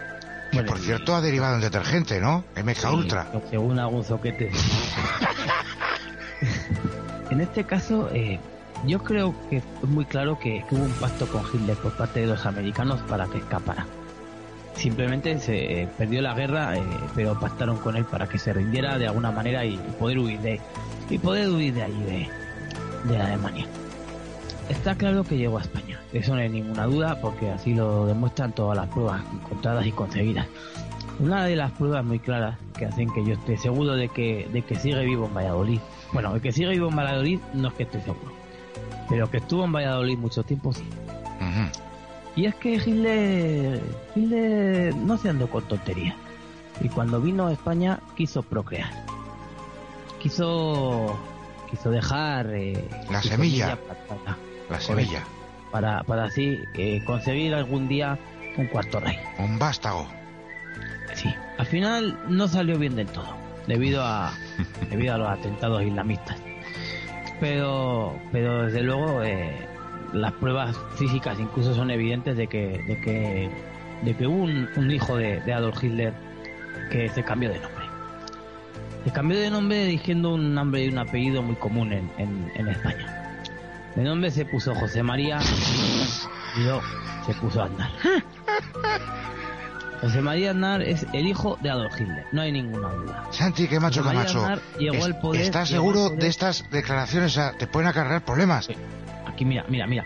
Que 0.52 0.62
por 0.64 0.78
cierto 0.78 1.14
ha 1.14 1.20
derivado 1.20 1.54
en 1.54 1.62
detergente, 1.62 2.20
¿no? 2.20 2.44
MK 2.56 2.76
sí, 2.76 2.86
Ultra. 2.88 3.26
Según 3.48 3.78
algún 3.78 4.04
soquete. 4.04 4.50
en 7.30 7.40
este 7.40 7.64
caso, 7.64 8.10
eh, 8.12 8.38
yo 8.84 9.02
creo 9.02 9.34
que 9.48 9.58
es 9.58 9.64
muy 9.88 10.04
claro 10.04 10.38
que, 10.38 10.64
que 10.68 10.74
hubo 10.74 10.84
un 10.84 10.92
pacto 10.92 11.26
con 11.26 11.42
Hitler 11.52 11.76
por 11.76 11.96
parte 11.96 12.20
de 12.20 12.26
los 12.26 12.44
americanos 12.46 13.00
para 13.08 13.26
que 13.26 13.38
escapara. 13.38 13.86
Simplemente 14.74 15.38
se 15.40 15.82
eh, 15.82 15.88
perdió 15.96 16.20
la 16.20 16.34
guerra, 16.34 16.76
eh, 16.76 16.82
pero 17.14 17.38
pactaron 17.40 17.78
con 17.78 17.96
él 17.96 18.04
para 18.04 18.28
que 18.28 18.38
se 18.38 18.52
rindiera 18.52 18.98
de 18.98 19.06
alguna 19.06 19.30
manera 19.30 19.64
y 19.64 19.76
poder 19.98 20.18
huir 20.18 20.38
de 20.40 20.60
y 21.08 21.18
poder 21.18 21.48
huir 21.48 21.72
de 21.74 21.82
ahí 21.82 22.02
de, 22.02 23.08
de 23.08 23.18
Alemania. 23.18 23.66
Está 24.68 24.96
claro 24.96 25.22
que 25.24 25.38
llegó 25.38 25.58
a 25.58 25.62
España, 25.62 26.00
eso 26.12 26.34
no 26.34 26.40
hay 26.40 26.48
ninguna 26.48 26.86
duda, 26.86 27.20
porque 27.20 27.50
así 27.50 27.74
lo 27.74 28.06
demuestran 28.06 28.52
todas 28.52 28.76
las 28.76 28.88
pruebas 28.88 29.22
encontradas 29.32 29.86
y 29.86 29.92
conseguidas. 29.92 30.46
Una 31.20 31.44
de 31.44 31.56
las 31.56 31.70
pruebas 31.72 32.04
muy 32.04 32.18
claras 32.18 32.58
que 32.76 32.84
hacen 32.84 33.10
que 33.14 33.24
yo 33.24 33.34
esté 33.34 33.56
seguro 33.56 33.94
de 33.94 34.08
que, 34.08 34.48
de 34.52 34.62
que 34.62 34.74
sigue 34.74 35.04
vivo 35.04 35.26
en 35.26 35.34
Valladolid. 35.34 35.80
Bueno, 36.12 36.34
el 36.34 36.42
que 36.42 36.52
sigue 36.52 36.70
vivo 36.70 36.88
en 36.88 36.96
Valladolid 36.96 37.38
no 37.54 37.68
es 37.68 37.74
que 37.74 37.84
esté 37.84 38.00
seguro, 38.00 38.32
pero 39.08 39.30
que 39.30 39.38
estuvo 39.38 39.64
en 39.64 39.72
Valladolid 39.72 40.18
mucho 40.18 40.42
tiempo 40.42 40.72
sí. 40.72 40.84
Y 42.34 42.44
es 42.44 42.54
que 42.56 42.74
Hitler, 42.74 43.80
Hitler 44.14 44.94
no 44.94 45.16
se 45.16 45.30
andó 45.30 45.48
con 45.48 45.64
tonterías. 45.64 46.14
Y 46.82 46.90
cuando 46.90 47.20
vino 47.20 47.46
a 47.46 47.52
España 47.52 47.98
quiso 48.14 48.42
procrear. 48.42 48.90
Quiso, 50.20 51.18
quiso 51.70 51.90
dejar 51.90 52.50
eh, 52.52 52.88
La 53.10 53.22
semilla. 53.22 53.78
La 54.68 54.80
semilla. 54.80 55.24
para, 55.72 56.02
para 56.02 56.24
así 56.24 56.58
eh, 56.74 57.02
conseguir 57.06 57.54
algún 57.54 57.88
día 57.88 58.18
un 58.58 58.66
cuarto 58.66 59.00
rey. 59.00 59.16
Un 59.38 59.58
vástago. 59.58 60.06
Sí, 61.14 61.32
al 61.56 61.66
final 61.66 62.18
no 62.28 62.48
salió 62.48 62.78
bien 62.78 62.96
del 62.96 63.06
todo, 63.06 63.34
debido 63.66 64.02
a, 64.04 64.32
debido 64.90 65.14
a 65.14 65.18
los 65.18 65.28
atentados 65.28 65.82
islamistas. 65.82 66.36
Pero, 67.40 68.18
pero 68.32 68.64
desde 68.64 68.82
luego 68.82 69.22
eh, 69.22 69.54
las 70.12 70.32
pruebas 70.32 70.76
físicas 70.96 71.38
incluso 71.38 71.74
son 71.74 71.90
evidentes 71.90 72.36
de 72.36 72.46
que, 72.46 72.82
de 72.86 73.00
que, 73.00 73.50
de 74.02 74.16
que 74.16 74.26
hubo 74.26 74.44
un, 74.44 74.68
un 74.76 74.90
hijo 74.90 75.16
de, 75.16 75.40
Adolf 75.52 75.82
Hitler 75.82 76.14
que 76.90 77.08
se 77.10 77.22
cambió 77.22 77.50
de 77.50 77.60
nombre. 77.60 77.84
Se 79.04 79.12
cambió 79.12 79.38
de 79.38 79.50
nombre 79.50 79.84
eligiendo 79.84 80.34
un 80.34 80.54
nombre 80.54 80.84
y 80.84 80.88
un 80.88 80.98
apellido 80.98 81.42
muy 81.42 81.56
común 81.56 81.92
en, 81.92 82.68
España. 82.68 83.42
De 83.94 84.02
nombre 84.02 84.30
se 84.30 84.44
puso 84.44 84.74
José 84.74 85.02
María 85.02 85.38
y 86.56 86.64
luego 86.64 86.82
se 87.24 87.34
puso 87.34 87.62
Aznar. 87.62 87.90
José 90.00 90.20
María 90.20 90.50
Aznar 90.50 90.82
es 90.82 91.06
el 91.12 91.26
hijo 91.26 91.58
de 91.62 91.70
Adolf 91.70 91.98
Hitler, 92.00 92.26
no 92.32 92.42
hay 92.42 92.52
ninguna 92.52 92.88
duda. 92.90 93.24
Santi, 93.30 93.66
que 93.66 93.80
macho, 93.80 94.00
que 94.02 94.06
María 94.06 94.22
macho. 94.22 94.40
Aznar 94.40 94.60
llegó 94.78 94.94
Es- 94.96 95.04
al 95.04 95.18
poder, 95.20 95.42
¿Estás 95.42 95.70
llegó 95.70 95.88
al 95.88 95.94
seguro 95.94 96.08
poder. 96.08 96.22
de 96.22 96.28
estas 96.28 96.70
declaraciones? 96.70 97.40
Te 97.58 97.66
pueden 97.66 97.88
acarrear 97.88 98.24
problemas. 98.24 98.68
Aquí 99.26 99.44
mira, 99.44 99.64
mira, 99.68 99.86
mira. 99.86 100.04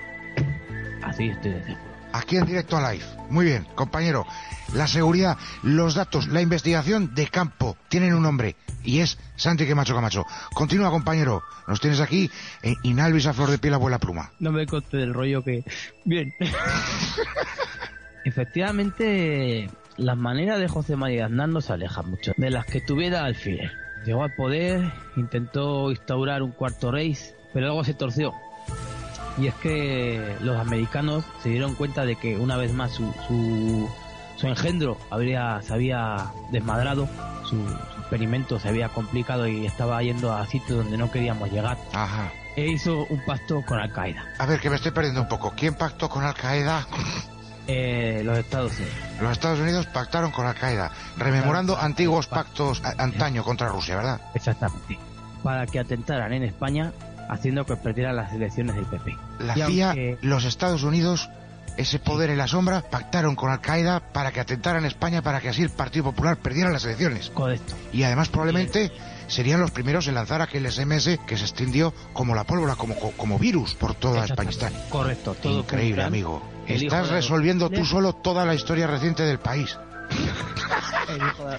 Así 1.02 1.28
estoy 1.28 1.52
de 1.52 1.64
seguro. 1.64 1.90
Aquí 2.12 2.36
en 2.36 2.44
directo 2.46 2.76
a 2.76 2.92
live. 2.92 3.04
Muy 3.28 3.44
bien, 3.46 3.66
compañero. 3.76 4.26
La 4.74 4.86
seguridad, 4.88 5.36
los 5.62 5.94
datos, 5.94 6.26
la 6.28 6.40
investigación 6.40 7.14
de 7.14 7.28
campo 7.28 7.76
tienen 7.88 8.14
un 8.14 8.22
nombre 8.22 8.56
y 8.82 8.98
es 9.00 9.16
Santi 9.36 9.64
que 9.66 9.74
macho 9.76 9.94
Camacho. 9.94 10.26
Continúa, 10.52 10.90
compañero. 10.90 11.42
Nos 11.68 11.80
tienes 11.80 12.00
aquí 12.00 12.28
en 12.62 12.74
Inalvis 12.82 13.26
a 13.26 13.32
flor 13.32 13.50
de 13.50 13.58
piel 13.58 13.74
abuela 13.74 13.98
pluma. 14.00 14.30
No 14.40 14.50
me 14.50 14.66
conté 14.66 14.96
del 14.98 15.14
rollo 15.14 15.42
que... 15.44 15.62
Bien. 16.04 16.32
Efectivamente, 18.24 19.70
las 20.00 20.16
maneras 20.16 20.58
de 20.58 20.68
José 20.68 20.96
María 20.96 21.26
Aznar 21.26 21.48
no 21.48 21.60
se 21.60 21.72
alejan 21.72 22.10
mucho 22.10 22.32
de 22.36 22.50
las 22.50 22.64
que 22.66 22.80
tuviera 22.80 23.24
Alfiler. 23.24 23.70
Llegó 24.04 24.24
al 24.24 24.34
poder, 24.34 24.92
intentó 25.16 25.90
instaurar 25.90 26.42
un 26.42 26.52
cuarto 26.52 26.90
rey, 26.90 27.16
pero 27.52 27.66
luego 27.66 27.84
se 27.84 27.92
torció. 27.92 28.32
Y 29.36 29.46
es 29.46 29.54
que 29.56 30.36
los 30.40 30.56
americanos 30.56 31.24
se 31.42 31.50
dieron 31.50 31.74
cuenta 31.74 32.04
de 32.06 32.16
que 32.16 32.38
una 32.38 32.56
vez 32.56 32.72
más 32.72 32.92
su, 32.92 33.12
su, 33.28 33.88
su 34.36 34.46
engendro 34.46 34.96
habría, 35.10 35.60
se 35.62 35.74
había 35.74 36.32
desmadrado, 36.50 37.06
su, 37.44 37.56
su 37.68 38.00
experimento 38.00 38.58
se 38.58 38.68
había 38.68 38.88
complicado 38.88 39.46
y 39.46 39.66
estaba 39.66 40.02
yendo 40.02 40.32
a 40.32 40.46
sitios 40.46 40.78
donde 40.78 40.96
no 40.96 41.10
queríamos 41.10 41.50
llegar. 41.52 41.76
Ajá. 41.92 42.32
E 42.56 42.68
hizo 42.68 43.06
un 43.08 43.24
pacto 43.24 43.62
con 43.66 43.78
Al 43.78 43.92
Qaeda. 43.92 44.24
A 44.38 44.46
ver, 44.46 44.60
que 44.60 44.70
me 44.70 44.76
estoy 44.76 44.92
perdiendo 44.92 45.20
un 45.20 45.28
poco. 45.28 45.52
¿Quién 45.54 45.74
pactó 45.74 46.08
con 46.08 46.24
Al 46.24 46.34
Qaeda? 46.34 46.86
Eh, 47.66 48.22
los 48.24 48.38
Estados 48.38 48.72
Unidos. 48.76 48.94
Los 49.20 49.32
Estados 49.32 49.58
Unidos 49.60 49.86
pactaron 49.86 50.30
con 50.30 50.46
Al 50.46 50.54
Qaeda, 50.54 50.90
rememorando 51.16 51.78
antiguos 51.78 52.26
pactos 52.26 52.82
antaño 52.98 53.44
contra 53.44 53.68
Rusia, 53.68 53.96
¿verdad? 53.96 54.20
Exactamente. 54.34 54.98
Para 55.42 55.66
que 55.66 55.78
atentaran 55.78 56.32
en 56.32 56.42
España, 56.42 56.92
haciendo 57.28 57.64
que 57.64 57.76
perdieran 57.76 58.16
las 58.16 58.32
elecciones 58.32 58.74
del 58.76 58.86
PP. 58.86 59.16
La 59.40 59.56
Y 59.58 59.62
CIA, 59.72 59.86
aunque- 59.88 60.18
los 60.22 60.44
Estados 60.44 60.82
Unidos 60.82 61.30
ese 61.76 61.98
poder 61.98 62.30
en 62.30 62.38
la 62.38 62.48
sombra, 62.48 62.82
pactaron 62.82 63.36
con 63.36 63.50
Al-Qaeda 63.50 64.00
para 64.12 64.32
que 64.32 64.40
atentaran 64.40 64.82
en 64.82 64.88
España 64.88 65.22
para 65.22 65.40
que 65.40 65.48
así 65.48 65.62
el 65.62 65.70
Partido 65.70 66.04
Popular 66.06 66.36
perdiera 66.36 66.70
las 66.70 66.84
elecciones. 66.84 67.30
Correcto. 67.30 67.74
Y 67.92 68.02
además 68.02 68.28
probablemente 68.28 68.90
serían 69.28 69.60
los 69.60 69.70
primeros 69.70 70.06
en 70.08 70.14
lanzar 70.14 70.42
aquel 70.42 70.66
SMS 70.70 71.18
que 71.26 71.38
se 71.38 71.44
extendió 71.44 71.94
como 72.12 72.34
la 72.34 72.44
pólvora, 72.44 72.74
como, 72.74 72.96
como 72.96 73.38
virus 73.38 73.74
por 73.74 73.94
toda 73.94 74.24
España. 74.24 74.50
Correcto, 74.90 75.34
todo 75.34 75.60
Increíble, 75.60 76.02
amigo. 76.02 76.42
El 76.74 76.82
Estás 76.84 77.08
de 77.08 77.14
resolviendo 77.16 77.70
tú 77.70 77.84
solo 77.84 78.12
toda 78.14 78.44
la 78.44 78.54
historia 78.54 78.86
reciente 78.86 79.22
del 79.24 79.38
país. 79.38 79.78
el 81.08 81.16
hijo 81.16 81.44
de- 81.48 81.58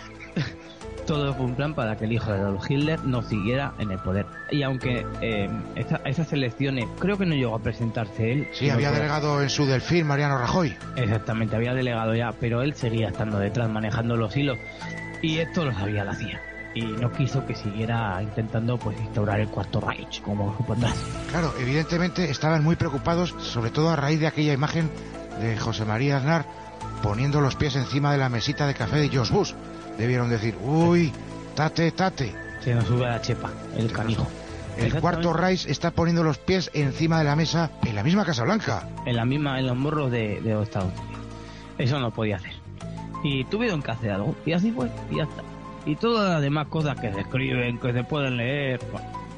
Todo 1.06 1.34
fue 1.34 1.46
un 1.46 1.56
plan 1.56 1.74
para 1.74 1.98
que 1.98 2.06
el 2.06 2.14
hijo 2.14 2.32
de 2.32 2.40
Adolf 2.40 2.70
Hitler 2.70 3.00
no 3.04 3.22
siguiera 3.24 3.74
en 3.80 3.92
el 3.92 3.98
poder. 4.00 4.26
Y 4.52 4.62
aunque 4.64 5.06
eh, 5.22 5.50
esa- 5.76 6.00
esas 6.06 6.32
elecciones, 6.32 6.86
creo 7.00 7.18
que 7.18 7.26
no 7.26 7.34
llegó 7.36 7.56
a 7.56 7.60
presentarse 7.60 8.32
él. 8.32 8.48
Sí, 8.54 8.70
había 8.70 8.92
delegado 8.92 9.42
en 9.42 9.50
su 9.50 9.66
delfín 9.66 10.06
Mariano 10.08 10.38
Rajoy. 10.38 10.76
Exactamente, 10.96 11.56
había 11.56 11.74
delegado 11.74 12.14
ya, 12.16 12.32
pero 12.40 12.62
él 12.62 12.76
seguía 12.76 13.10
estando 13.10 13.40
detrás, 13.40 13.70
manejando 13.70 14.16
los 14.16 14.38
hilos. 14.38 14.58
Y 15.22 15.40
esto 15.40 15.66
lo 15.66 15.74
sabía 15.74 16.04
la 16.06 16.14
CIA. 16.16 16.40
Y 16.74 16.82
no 16.84 17.12
quiso 17.12 17.46
que 17.46 17.56
siguiera 17.56 18.22
intentando 18.22 18.78
pues 18.78 19.00
instaurar 19.00 19.40
el 19.40 19.50
cuarto 19.50 19.82
Reich, 19.82 20.22
como 20.22 20.56
supondrás. 20.58 20.96
Claro, 21.30 21.54
evidentemente 21.60 22.30
estaban 22.30 22.64
muy 22.64 22.76
preocupados, 22.76 23.36
sobre 23.40 23.72
todo 23.72 23.90
a 23.90 23.96
raíz 23.96 24.20
de 24.20 24.28
aquella 24.28 24.54
imagen 24.54 24.90
de 25.40 25.58
José 25.58 25.86
María 25.86 26.18
Aznar 26.18 26.46
poniendo 27.02 27.42
los 27.42 27.56
pies 27.56 27.76
encima 27.76 28.12
de 28.12 28.18
la 28.18 28.30
mesita 28.30 28.68
de 28.68 28.74
café 28.74 28.98
de 28.98 29.10
George 29.10 29.34
Bush. 29.34 29.54
Debieron 29.98 30.30
decir, 30.30 30.56
uy, 30.64 31.12
tate, 31.56 31.92
tate. 31.92 32.34
Se 32.62 32.76
nos 32.76 32.86
sube 32.86 33.06
a 33.06 33.12
la 33.12 33.22
chepa, 33.22 33.52
el 33.76 33.92
canijo. 33.92 34.28
El 34.78 35.00
cuarto 35.02 35.34
Reich 35.34 35.66
está 35.68 35.92
poniendo 35.92 36.24
los 36.24 36.38
pies 36.38 36.72
encima 36.74 37.20
de 37.20 37.26
la 37.26 37.36
mesa 37.36 37.72
en 37.84 37.96
la 37.96 38.04
misma 38.04 38.24
Casa 38.24 38.44
Blanca. 38.44 38.88
en 39.06 39.16
la 39.16 39.26
misma 39.26 39.60
en 39.60 39.68
los 39.68 39.76
morros 39.76 40.10
de, 40.12 40.42
de 40.42 40.54
los 40.54 40.64
Estados 40.64 40.94
Unidos. 40.94 41.26
Eso 41.78 42.00
no 42.00 42.12
podía 42.12 42.38
hacer. 42.38 42.54
Y 43.24 43.44
tuvieron 43.46 43.82
que 43.82 43.92
hacer 43.92 44.12
algo. 44.12 44.36
Y 44.46 44.54
así 44.54 44.72
fue. 44.72 44.90
Y 45.10 45.18
ya 45.18 45.24
está. 45.24 45.44
Y 45.86 45.96
todas 45.96 46.30
las 46.34 46.42
demás 46.42 46.68
cosas 46.68 47.00
que 47.00 47.12
se 47.12 47.22
escriben, 47.22 47.80
que 47.80 47.92
se 47.94 48.04
pueden 48.04 48.38
leer, 48.38 48.80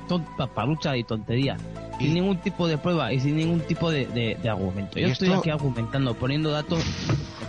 son 0.09 0.25
paparuchas 0.37 0.97
y 0.97 1.03
tonterías. 1.03 1.61
Y- 1.99 2.05
Sin 2.05 2.13
ningún 2.15 2.37
tipo 2.41 2.67
de 2.67 2.77
prueba 2.77 3.13
y 3.13 3.19
sin 3.19 3.37
ningún 3.37 3.61
tipo 3.61 3.89
de, 3.91 4.05
de- 4.07 4.37
de 4.41 4.49
argumento. 4.49 4.99
Yo 4.99 5.07
estoy 5.07 5.29
esto- 5.29 5.39
aquí 5.39 5.49
argumentando, 5.51 6.13
poniendo 6.15 6.51
datos 6.51 6.83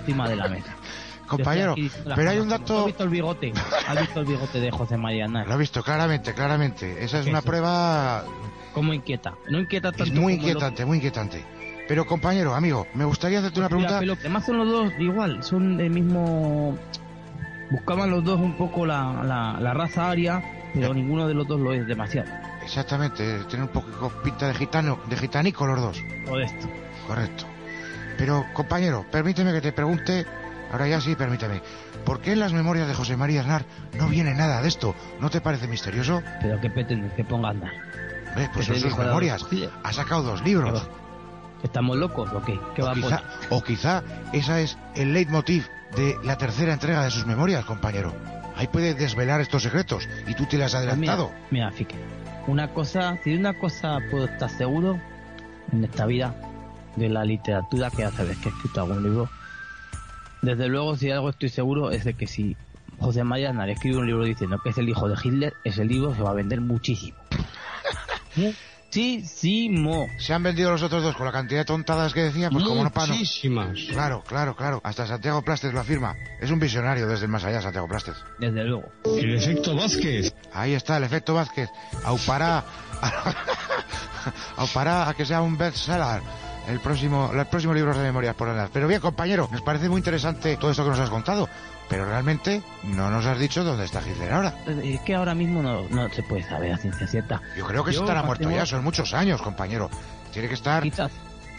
encima 0.01 0.29
de 0.29 0.37
la 0.37 0.49
mesa. 0.49 0.75
Compañero, 1.27 1.75
pero 2.15 2.31
hay 2.31 2.39
un 2.39 2.45
como- 2.49 2.59
dato... 2.59 2.79
¿Has 2.81 2.87
visto 2.87 3.05
el 3.05 3.09
bigote? 3.11 3.53
¿Has 3.89 3.99
visto 4.01 4.21
el 4.21 4.27
bigote 4.27 4.61
de 4.61 4.71
José 4.71 4.97
María 4.99 5.25
Aznar? 5.25 5.49
Lo 5.49 5.55
he 5.55 5.59
visto 5.59 5.83
claramente, 5.83 6.35
claramente. 6.35 7.03
Esa 7.03 7.19
es 7.21 7.27
una 7.27 7.39
Eso. 7.39 7.47
prueba 7.49 8.25
¿Cómo 8.75 8.93
inquieta? 8.93 9.35
No 9.49 9.59
inquieta 9.59 9.91
tanto 9.91 10.05
es 10.05 10.11
muy 10.13 10.35
como 10.37 10.49
inquietante, 10.49 10.85
muy 10.85 10.99
inquietante. 10.99 11.43
Pero 11.89 12.05
compañero, 12.07 12.55
amigo, 12.55 12.87
me 12.95 13.05
gustaría 13.05 13.39
hacerte 13.39 13.59
una 13.61 13.69
Mira, 13.69 13.77
pregunta. 13.89 14.01
pero 14.01 14.13
además 14.21 14.45
son 14.47 14.59
los 14.59 14.69
dos 14.71 14.93
igual, 15.01 15.43
son 15.43 15.77
del 15.79 15.91
mismo... 15.91 16.77
Buscaban 17.75 18.09
los 18.09 18.23
dos 18.23 18.39
un 18.39 18.57
poco 18.57 18.87
la, 18.87 19.25
la, 19.25 19.59
la 19.59 19.75
raza 19.75 20.09
aria, 20.09 20.41
pero 20.73 20.95
ninguno 20.95 21.27
de 21.27 21.35
los 21.35 21.45
dos 21.49 21.59
lo 21.61 21.73
es 21.73 21.85
demasiado. 21.89 22.31
Exactamente, 22.63 23.41
tiene 23.49 23.65
un 23.65 23.71
poco 23.71 24.11
pinta 24.23 24.47
de 24.47 24.55
gitano, 24.55 25.01
de 25.09 25.17
gitanico 25.17 25.67
los 25.67 25.81
dos. 25.81 26.01
Modesto. 26.25 26.69
Correcto. 27.09 27.47
Pero, 28.17 28.45
compañero, 28.55 29.05
permíteme 29.11 29.53
que 29.53 29.61
te 29.61 29.73
pregunte, 29.73 30.25
ahora 30.71 30.87
ya 30.87 31.01
sí, 31.01 31.17
permíteme, 31.17 31.63
¿por 32.05 32.21
qué 32.21 32.31
en 32.35 32.39
las 32.39 32.53
memorias 32.53 32.87
de 32.87 32.95
José 32.95 33.17
María 33.17 33.41
Aznar 33.41 33.65
no 33.99 34.07
viene 34.07 34.35
nada 34.35 34.63
de 34.63 34.69
esto? 34.69 34.95
¿No 35.21 35.29
te 35.29 35.41
parece 35.41 35.67
misterioso? 35.67 36.23
Pero 36.43 36.61
que 36.61 36.71
pretendes 36.71 37.13
que 37.15 37.25
ponga 37.25 37.49
a 37.49 37.51
andar. 37.51 37.73
Ve, 38.37 38.49
pues 38.55 38.67
son 38.67 38.77
sus 38.77 38.97
memorias. 38.97 39.45
Ha 39.83 39.93
sacado 39.93 40.23
dos 40.23 40.43
libros. 40.45 40.89
¿Estamos 41.65 41.97
locos 41.97 42.31
o 42.33 42.41
qué? 42.43 42.57
¿Qué 42.77 42.83
O 42.83 42.87
va 42.87 42.93
a 42.93 42.95
poner? 42.95 43.21
o 43.51 43.63
quizá 43.63 44.05
esa 44.33 44.61
es 44.61 44.79
el 44.95 45.13
leitmotiv 45.13 45.67
de 45.97 46.17
la 46.25 46.37
tercera 46.37 46.73
entrega 46.73 47.05
de 47.05 47.11
sus 47.11 47.27
memorias, 47.27 47.65
compañero. 47.65 48.15
Ahí 48.57 48.67
puede 48.69 48.95
desvelar 48.95 49.41
estos 49.41 49.63
secretos 49.63 50.09
y 50.29 50.35
tú 50.35 50.47
te 50.47 50.57
las 50.59 50.75
has 50.75 50.85
Pues 50.85 50.97
mira, 50.99 51.13
adelantado. 51.15 51.41
mira, 51.51 51.71
Fique, 51.73 51.97
una 52.47 52.69
cosa, 52.73 53.19
si 53.25 53.31
de 53.33 53.39
una 53.39 53.55
cosa 53.59 53.99
puedo 54.11 54.27
estar 54.27 54.49
seguro 54.51 55.01
en 55.73 55.85
esta 55.85 56.07
vida, 56.07 56.35
de 56.97 57.09
la 57.09 57.25
literatura, 57.25 57.91
que 57.91 58.03
ya 58.03 58.13
sabes 58.13 58.37
que 58.39 58.49
he 58.49 58.53
escrito 58.53 58.83
algún 58.83 59.03
libro, 59.03 59.29
desde 60.43 60.69
luego 60.69 60.97
si 60.97 61.11
algo 61.11 61.31
estoy 61.31 61.49
seguro 61.49 61.91
es 61.91 62.05
de 62.05 62.15
que 62.15 62.29
si 62.29 62.57
José 63.01 63.25
María 63.25 63.51
Aznar 63.51 63.69
escribe 63.71 63.97
un 63.99 64.07
libro 64.07 64.25
diciendo 64.25 64.59
que 64.63 64.71
es 64.71 64.79
el 64.79 64.89
hijo 64.89 65.09
de 65.09 65.17
Hitler, 65.23 65.55
ese 65.65 65.85
libro 65.85 66.15
se 66.15 66.23
va 66.23 66.31
a 66.31 66.35
vender 66.35 66.61
muchísimo. 66.61 67.17
Muchísimo. 68.95 70.09
Se 70.19 70.33
han 70.35 70.43
vendido 70.45 70.71
los 70.71 70.83
otros 70.83 71.03
dos 71.03 71.17
con 71.17 71.27
la 71.27 71.33
cantidad 71.33 71.63
de 71.63 71.65
tontadas 71.65 72.15
que 72.15 72.23
decía, 72.23 72.49
pues 72.49 72.65
como 72.65 72.85
no 72.85 72.93
para. 72.93 73.09
Muchísimas. 73.09 73.77
Claro, 73.91 74.23
claro, 74.25 74.55
claro. 74.55 74.81
Hasta 74.85 75.05
Santiago 75.07 75.43
Plastes 75.43 75.75
lo 75.75 75.81
afirma. 75.81 76.15
Es 76.41 76.51
un 76.53 76.61
visionario 76.61 77.09
desde 77.09 77.25
el 77.25 77.31
más 77.31 77.45
allá, 77.45 77.61
Santiago 77.61 77.89
Plastes. 77.89 78.15
Desde 78.39 78.65
luego. 78.65 78.85
El 79.05 79.35
efecto 79.35 79.75
Vázquez. 79.75 80.33
Ahí 80.53 80.75
está 80.75 80.97
el 80.99 81.05
efecto 81.05 81.35
Vázquez. 81.35 81.69
Aupará, 82.05 82.65
aupará 84.57 85.09
a 85.09 85.15
que 85.15 85.27
sea 85.27 85.43
un 85.43 85.59
bestseller. 85.59 86.23
El 86.69 86.81
próximo, 86.81 87.31
el 87.35 87.47
próximo 87.47 87.75
libro 87.75 87.93
de 87.95 88.03
memorias 88.03 88.37
por 88.37 88.49
andar. 88.49 88.71
Pero 88.73 88.87
bien, 88.87 89.01
compañero, 89.01 89.49
nos 89.51 89.61
parece 89.61 89.89
muy 89.89 89.99
interesante 89.99 90.57
todo 90.57 90.71
esto 90.71 90.85
que 90.85 90.91
nos 90.91 91.01
has 91.01 91.11
contado. 91.11 91.49
Pero 91.89 92.07
realmente 92.07 92.63
no 92.85 93.11
nos 93.11 93.27
has 93.27 93.39
dicho 93.39 93.63
dónde 93.63 93.85
está 93.85 94.01
Hitler 94.01 94.33
ahora. 94.33 94.55
Es 94.83 95.01
que 95.01 95.15
ahora 95.15 95.35
mismo 95.35 95.63
no, 95.63 95.83
no 95.91 96.09
se 96.11 96.23
puede 96.23 96.43
saber 96.43 96.73
a 96.73 96.79
ciencia 96.79 97.07
cierta. 97.07 97.43
Yo 97.57 97.67
creo 97.67 97.85
que 97.85 97.93
Yo 97.93 98.01
estará 98.01 98.23
muerto 98.23 98.51
ya, 98.51 98.65
son 98.67 98.83
muchos 98.83 99.13
años, 99.15 99.43
compañero. 99.43 99.91
Tiene 100.33 100.49
que 100.49 100.55
estar. 100.55 100.83
Quizás. 100.83 101.13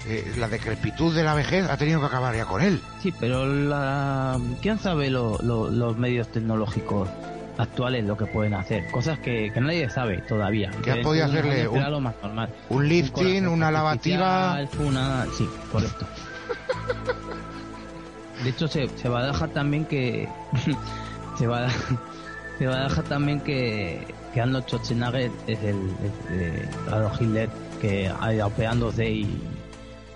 eh, 0.08 0.34
la 0.38 0.48
decrepitud 0.50 1.16
de 1.16 1.24
la 1.24 1.34
vejez 1.36 1.70
ha 1.70 1.78
tenido 1.78 2.00
que 2.00 2.08
acabar 2.08 2.36
ya 2.36 2.46
con 2.46 2.62
él. 2.62 2.82
Sí, 3.02 3.14
pero 3.20 3.46
la... 3.46 4.40
¿quién 4.62 4.80
sabe 4.80 5.10
lo- 5.10 5.38
lo- 5.44 5.70
los 5.70 5.96
medios 5.98 6.28
tecnológicos 6.32 7.08
actuales 7.58 8.04
lo 8.04 8.18
que 8.18 8.26
pueden 8.26 8.56
hacer? 8.56 8.88
Cosas 8.92 9.20
que, 9.20 9.52
que 9.54 9.62
nadie 9.62 9.90
sabe 9.90 10.18
todavía. 10.28 10.72
¿Qué 10.84 10.92
han 10.92 11.02
podido 11.04 11.26
hacerle? 11.26 11.68
Un- 11.68 11.84
lo 11.92 12.00
más 12.02 12.16
normal. 12.22 12.50
Un 12.70 12.88
lifting, 12.90 13.48
una 13.48 13.70
lavativa. 13.72 14.58
Una... 14.80 15.26
Sí, 15.38 15.48
correcto. 15.72 16.06
De 18.43 18.50
hecho, 18.50 18.67
se, 18.67 18.88
se 18.98 19.10
va 19.10 19.19
a 19.21 19.28
dejar 19.28 19.50
también 19.50 19.86
que... 19.86 20.28
se 21.38 21.48
va 21.48 21.65
a, 21.65 21.69
se 22.58 22.67
va 22.67 22.82
a 22.82 22.84
dejar 22.84 23.04
también 23.06 23.39
que, 23.41 24.06
que 24.34 24.41
Arnold 24.41 24.65
Schwarzenegger 24.65 25.32
es 25.48 25.63
el 25.63 25.78
es, 25.78 26.13
eh, 26.32 26.69
Adolf 26.91 27.21
Hitler 27.21 27.50
que 27.82 28.12
ha 28.19 28.34
ido 28.34 28.48
operándose 28.48 29.10
y... 29.10 29.41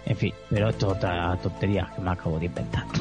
En 0.06 0.18
fin, 0.18 0.34
pero 0.50 0.70
esto 0.70 0.88
es 0.88 0.98
otra 0.98 1.38
tontería 1.38 1.92
que 1.96 2.02
me 2.02 2.12
acabo 2.12 2.40
de 2.40 2.46
inventar. 2.46 2.86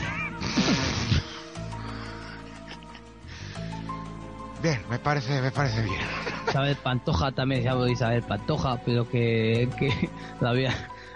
Bien, 4.62 4.81
me 4.90 4.98
parece, 4.98 5.40
me 5.40 5.52
parece 5.52 5.83
bien. 5.83 6.00
Isabel 6.48 6.76
Pantoja 6.76 7.31
también 7.31 7.62
se 7.62 7.68
habla 7.68 7.85
de 7.85 7.92
Isabel 7.92 8.22
Pantoja, 8.22 8.81
pero 8.85 9.09
que, 9.09 9.68
que 9.78 10.11
la 10.40 10.50
había, 10.50 10.74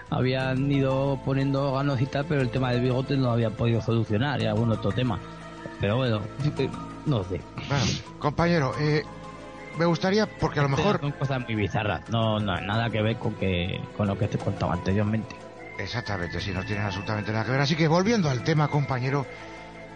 habían 0.09 0.71
ido 0.71 1.19
poniendo 1.25 1.71
órganos 1.71 2.01
y 2.01 2.05
tal, 2.05 2.25
pero 2.25 2.41
el 2.41 2.49
tema 2.49 2.71
del 2.71 2.81
bigote 2.81 3.15
no 3.17 3.23
lo 3.23 3.31
habían 3.31 3.53
podido 3.53 3.81
solucionar 3.81 4.41
y 4.41 4.45
algún 4.45 4.71
otro 4.71 4.91
tema. 4.91 5.19
Pero 5.79 5.97
bueno, 5.97 6.21
eh, 6.57 6.69
no 7.05 7.23
sé. 7.23 7.41
Bueno, 7.67 7.85
compañero, 8.19 8.73
eh, 8.79 9.03
me 9.77 9.85
gustaría, 9.85 10.27
porque 10.27 10.59
a 10.59 10.63
lo 10.63 10.69
mejor 10.69 10.99
Son 10.99 11.11
cosas 11.11 11.41
muy 11.41 11.55
bizarras, 11.55 12.07
no, 12.09 12.39
no 12.39 12.59
nada 12.61 12.89
que 12.89 13.01
ver 13.01 13.17
con 13.17 13.33
que 13.35 13.81
con 13.97 14.07
lo 14.07 14.17
que 14.17 14.27
te 14.27 14.37
contaba 14.37 14.73
anteriormente. 14.73 15.35
Exactamente, 15.79 16.39
sí, 16.39 16.51
no 16.51 16.63
tienen 16.63 16.85
absolutamente 16.85 17.31
nada 17.31 17.45
que 17.45 17.51
ver. 17.51 17.61
Así 17.61 17.75
que 17.75 17.87
volviendo 17.87 18.29
al 18.29 18.43
tema, 18.43 18.67
compañero, 18.67 19.25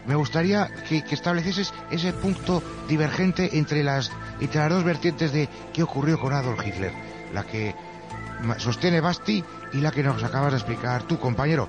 me 0.07 0.15
gustaría 0.15 0.69
que, 0.89 1.03
que 1.03 1.15
establecieses 1.15 1.73
ese 1.91 2.13
punto 2.13 2.63
divergente 2.87 3.57
entre 3.57 3.83
las, 3.83 4.11
entre 4.39 4.61
las 4.61 4.69
dos 4.69 4.83
vertientes 4.83 5.31
de 5.31 5.47
qué 5.73 5.83
ocurrió 5.83 6.19
con 6.19 6.33
Adolf 6.33 6.65
Hitler. 6.65 6.91
La 7.33 7.43
que 7.43 7.75
sostiene 8.57 9.01
Basti 9.01 9.43
y 9.73 9.77
la 9.77 9.91
que 9.91 10.03
nos 10.03 10.23
acabas 10.23 10.51
de 10.51 10.57
explicar 10.57 11.03
tú, 11.03 11.19
compañero. 11.19 11.67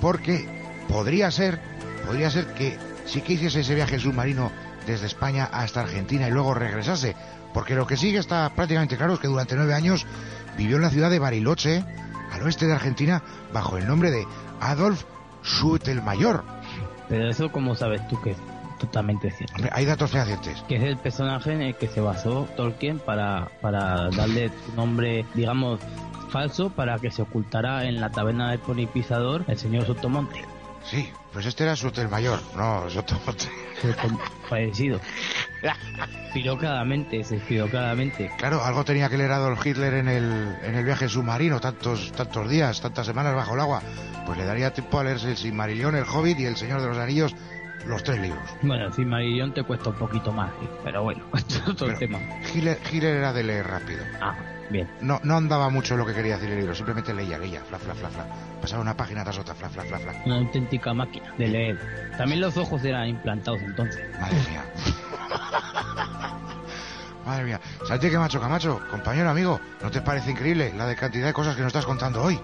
Porque 0.00 0.48
podría 0.88 1.30
ser, 1.30 1.60
podría 2.06 2.30
ser 2.30 2.46
que 2.54 2.78
sí 3.06 3.20
que 3.20 3.34
hiciese 3.34 3.60
ese 3.60 3.74
viaje 3.74 3.98
submarino 3.98 4.50
desde 4.86 5.06
España 5.06 5.48
hasta 5.52 5.80
Argentina 5.80 6.28
y 6.28 6.30
luego 6.30 6.54
regresase. 6.54 7.14
Porque 7.52 7.74
lo 7.74 7.86
que 7.86 7.96
sí 7.96 8.12
que 8.12 8.18
está 8.18 8.50
prácticamente 8.54 8.96
claro 8.96 9.14
es 9.14 9.20
que 9.20 9.28
durante 9.28 9.56
nueve 9.56 9.74
años 9.74 10.06
vivió 10.56 10.76
en 10.76 10.82
la 10.82 10.90
ciudad 10.90 11.10
de 11.10 11.18
Bariloche, 11.18 11.84
al 12.32 12.42
oeste 12.42 12.66
de 12.66 12.74
Argentina, 12.74 13.22
bajo 13.52 13.78
el 13.78 13.86
nombre 13.86 14.10
de 14.10 14.26
Adolf 14.60 15.04
Schuttelmayor. 15.44 16.44
Pero 17.08 17.30
eso, 17.30 17.50
como 17.50 17.74
sabes 17.74 18.06
tú 18.08 18.20
que 18.20 18.32
es 18.32 18.38
totalmente 18.78 19.30
cierto. 19.30 19.54
Hombre, 19.56 19.70
hay 19.74 19.84
datos 19.86 20.10
fehacientes. 20.10 20.62
Que 20.68 20.76
es 20.76 20.82
el 20.82 20.96
personaje 20.98 21.52
en 21.52 21.62
el 21.62 21.74
que 21.76 21.88
se 21.88 22.00
basó 22.00 22.48
Tolkien 22.56 22.98
para, 22.98 23.48
para 23.60 24.10
darle 24.10 24.50
su 24.66 24.76
nombre, 24.76 25.24
digamos, 25.34 25.80
falso 26.28 26.70
para 26.70 26.98
que 26.98 27.10
se 27.10 27.22
ocultara 27.22 27.84
en 27.84 28.00
la 28.00 28.10
taberna 28.10 28.50
del 28.50 28.60
ponipisador 28.60 29.44
el 29.48 29.58
señor 29.58 29.86
Sotomonte. 29.86 30.44
Sí, 30.84 31.10
pues 31.32 31.44
este 31.46 31.64
era 31.64 31.74
Schuttelmayor, 31.74 32.38
no 32.56 32.88
Sotomonte. 32.88 33.46
Fallecido. 34.48 35.00
Pirocadamente, 36.32 37.24
se 37.24 37.36
pirocadamente. 37.38 38.30
Claro, 38.38 38.62
algo 38.62 38.84
tenía 38.84 39.08
que 39.08 39.16
leer 39.16 39.32
Adolf 39.32 39.64
Hitler 39.64 39.94
en 39.94 40.08
el, 40.08 40.56
en 40.62 40.74
el 40.74 40.84
viaje 40.84 41.08
submarino, 41.08 41.60
tantos, 41.60 42.12
tantos 42.12 42.48
días, 42.48 42.80
tantas 42.80 43.06
semanas 43.06 43.34
bajo 43.34 43.54
el 43.54 43.60
agua. 43.60 43.82
Pues 44.26 44.38
le 44.38 44.44
daría 44.44 44.72
tiempo 44.72 44.98
a 45.00 45.04
leerse 45.04 45.30
el 45.30 45.36
Silmarillion, 45.36 45.96
el 45.96 46.04
Hobbit 46.04 46.38
y 46.40 46.44
el 46.44 46.56
Señor 46.56 46.80
de 46.80 46.88
los 46.88 46.98
Anillos, 46.98 47.34
los 47.86 48.02
tres 48.02 48.20
libros. 48.20 48.42
Bueno, 48.62 48.86
el 48.86 48.92
Silmarillion 48.92 49.52
te 49.54 49.62
cuesta 49.64 49.90
un 49.90 49.96
poquito 49.96 50.32
más, 50.32 50.50
¿eh? 50.62 50.68
pero 50.84 51.02
bueno, 51.02 51.24
esto 51.34 51.54
es 51.62 51.68
otro 51.68 51.86
Pero 51.88 51.98
tema. 51.98 52.18
Hitler, 52.54 52.78
Hitler 52.92 53.16
era 53.16 53.32
de 53.32 53.42
leer 53.42 53.66
rápido. 53.66 54.04
Ah, 54.20 54.36
bien. 54.70 54.88
No, 55.00 55.20
no 55.22 55.36
andaba 55.36 55.68
mucho 55.70 55.96
lo 55.96 56.06
que 56.06 56.14
quería 56.14 56.36
decir 56.36 56.50
el 56.50 56.58
libro, 56.58 56.74
simplemente 56.74 57.14
leía, 57.14 57.38
leía, 57.38 57.60
fla, 57.62 57.78
fla, 57.78 57.94
fla, 57.94 58.08
fla. 58.08 58.26
Pasaba 58.60 58.82
una 58.82 58.96
página 58.96 59.22
tras 59.24 59.38
otra, 59.38 59.54
fla, 59.54 59.68
fla, 59.68 59.84
fla, 59.84 59.98
fla. 59.98 60.22
Una 60.26 60.38
auténtica 60.38 60.94
máquina 60.94 61.32
de 61.36 61.48
leer. 61.48 61.78
También 62.16 62.40
los 62.40 62.56
ojos 62.56 62.84
eran 62.84 63.08
implantados 63.08 63.60
entonces. 63.62 64.04
Madre 64.20 64.36
mía. 64.50 64.64
Madre 67.24 67.44
mía. 67.44 67.60
Santi 67.86 68.10
Camacho 68.10 68.40
Camacho, 68.40 68.80
compañero 68.90 69.28
amigo, 69.28 69.60
¿no 69.82 69.90
te 69.90 70.00
parece 70.00 70.30
increíble 70.30 70.72
la 70.76 70.86
de 70.86 70.96
cantidad 70.96 71.26
de 71.26 71.32
cosas 71.32 71.56
que 71.56 71.62
nos 71.62 71.68
estás 71.68 71.84
contando 71.84 72.22
hoy? 72.22 72.40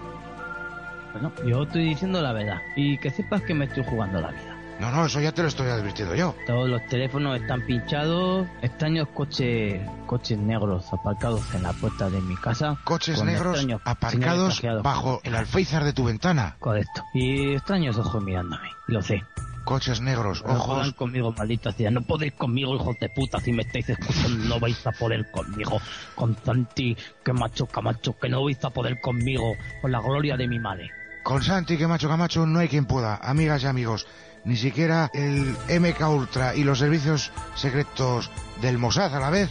Bueno, 1.13 1.31
yo 1.45 1.63
estoy 1.63 1.85
diciendo 1.85 2.21
la 2.21 2.33
verdad. 2.33 2.61
Y 2.75 2.97
que 2.97 3.09
sepas 3.09 3.41
que 3.41 3.53
me 3.53 3.65
estoy 3.65 3.83
jugando 3.85 4.19
la 4.19 4.31
vida. 4.31 4.54
No, 4.79 4.91
no, 4.91 5.05
eso 5.05 5.21
ya 5.21 5.31
te 5.31 5.41
lo 5.41 5.47
estoy 5.47 5.67
advirtiendo 5.69 6.15
yo. 6.15 6.35
Todos 6.45 6.69
los 6.69 6.85
teléfonos 6.87 7.39
están 7.39 7.65
pinchados. 7.65 8.45
Extraños 8.61 9.07
coches, 9.13 9.81
coches 10.05 10.37
negros 10.37 10.91
aparcados 10.91 11.41
en 11.55 11.63
la 11.63 11.71
puerta 11.73 12.09
de 12.09 12.19
mi 12.21 12.35
casa. 12.35 12.77
Coches 12.83 13.23
negros 13.23 13.65
aparcados 13.85 14.61
bajo 14.83 15.21
el 15.23 15.35
alféizar 15.35 15.83
de 15.85 15.93
tu 15.93 16.03
ventana. 16.03 16.57
Correcto. 16.59 17.03
Y 17.13 17.53
extraños 17.53 17.97
ojos 17.97 18.21
mirándome. 18.21 18.67
Lo 18.87 19.01
sé. 19.01 19.23
Coches 19.63 19.99
negros, 20.01 20.43
No 20.45 20.53
ojos. 20.53 20.93
conmigo, 20.93 21.33
maldita 21.35 21.71
sea. 21.71 21.89
No 21.89 22.01
podéis 22.01 22.33
conmigo, 22.33 22.75
hijos 22.75 22.99
de 22.99 23.09
puta. 23.09 23.39
Si 23.39 23.51
me 23.51 23.63
estáis 23.63 23.89
escuchando, 23.89 24.45
no 24.45 24.59
vais 24.59 24.85
a 24.85 24.91
poder 24.91 25.31
conmigo. 25.31 25.79
Con 26.13 26.37
Santi, 26.43 26.95
que 27.23 27.33
macho, 27.33 27.65
camacho, 27.65 28.15
que 28.19 28.29
no 28.29 28.43
vais 28.43 28.63
a 28.63 28.69
poder 28.69 28.99
conmigo. 29.01 29.53
Por 29.81 29.89
la 29.89 30.01
gloria 30.01 30.37
de 30.37 30.47
mi 30.47 30.59
madre. 30.59 30.91
Con 31.23 31.41
Santi 31.41 31.75
Camacho 31.75 32.07
Camacho 32.07 32.45
no 32.45 32.59
hay 32.59 32.67
quien 32.67 32.85
pueda, 32.85 33.15
amigas 33.15 33.63
y 33.63 33.65
amigos. 33.65 34.05
Ni 34.45 34.55
siquiera 34.55 35.09
el 35.13 35.55
MK 35.69 36.07
Ultra 36.09 36.55
y 36.55 36.63
los 36.63 36.79
servicios 36.79 37.31
secretos 37.55 38.29
del 38.61 38.77
Mossad 38.77 39.15
a 39.15 39.19
la 39.19 39.29
vez 39.31 39.49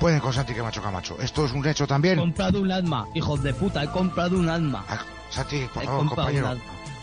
pueden 0.00 0.20
con 0.20 0.32
Santi 0.34 0.52
Camacho 0.54 0.82
Camacho. 0.82 1.16
Esto 1.20 1.46
es 1.46 1.52
un 1.52 1.66
hecho 1.66 1.84
He 1.84 1.86
también. 1.86 2.18
comprado 2.18 2.60
un 2.60 2.70
alma, 2.70 3.06
hijos 3.14 3.42
de 3.42 3.54
puta. 3.54 3.82
He 3.82 3.88
comprado 3.88 4.36
un 4.38 4.48
alma. 4.50 4.84
Ah, 4.88 4.98
Santi, 5.30 5.66
por 5.72 5.82
He 5.82 5.86
favor, 5.86 6.06
compañero. 6.08 6.56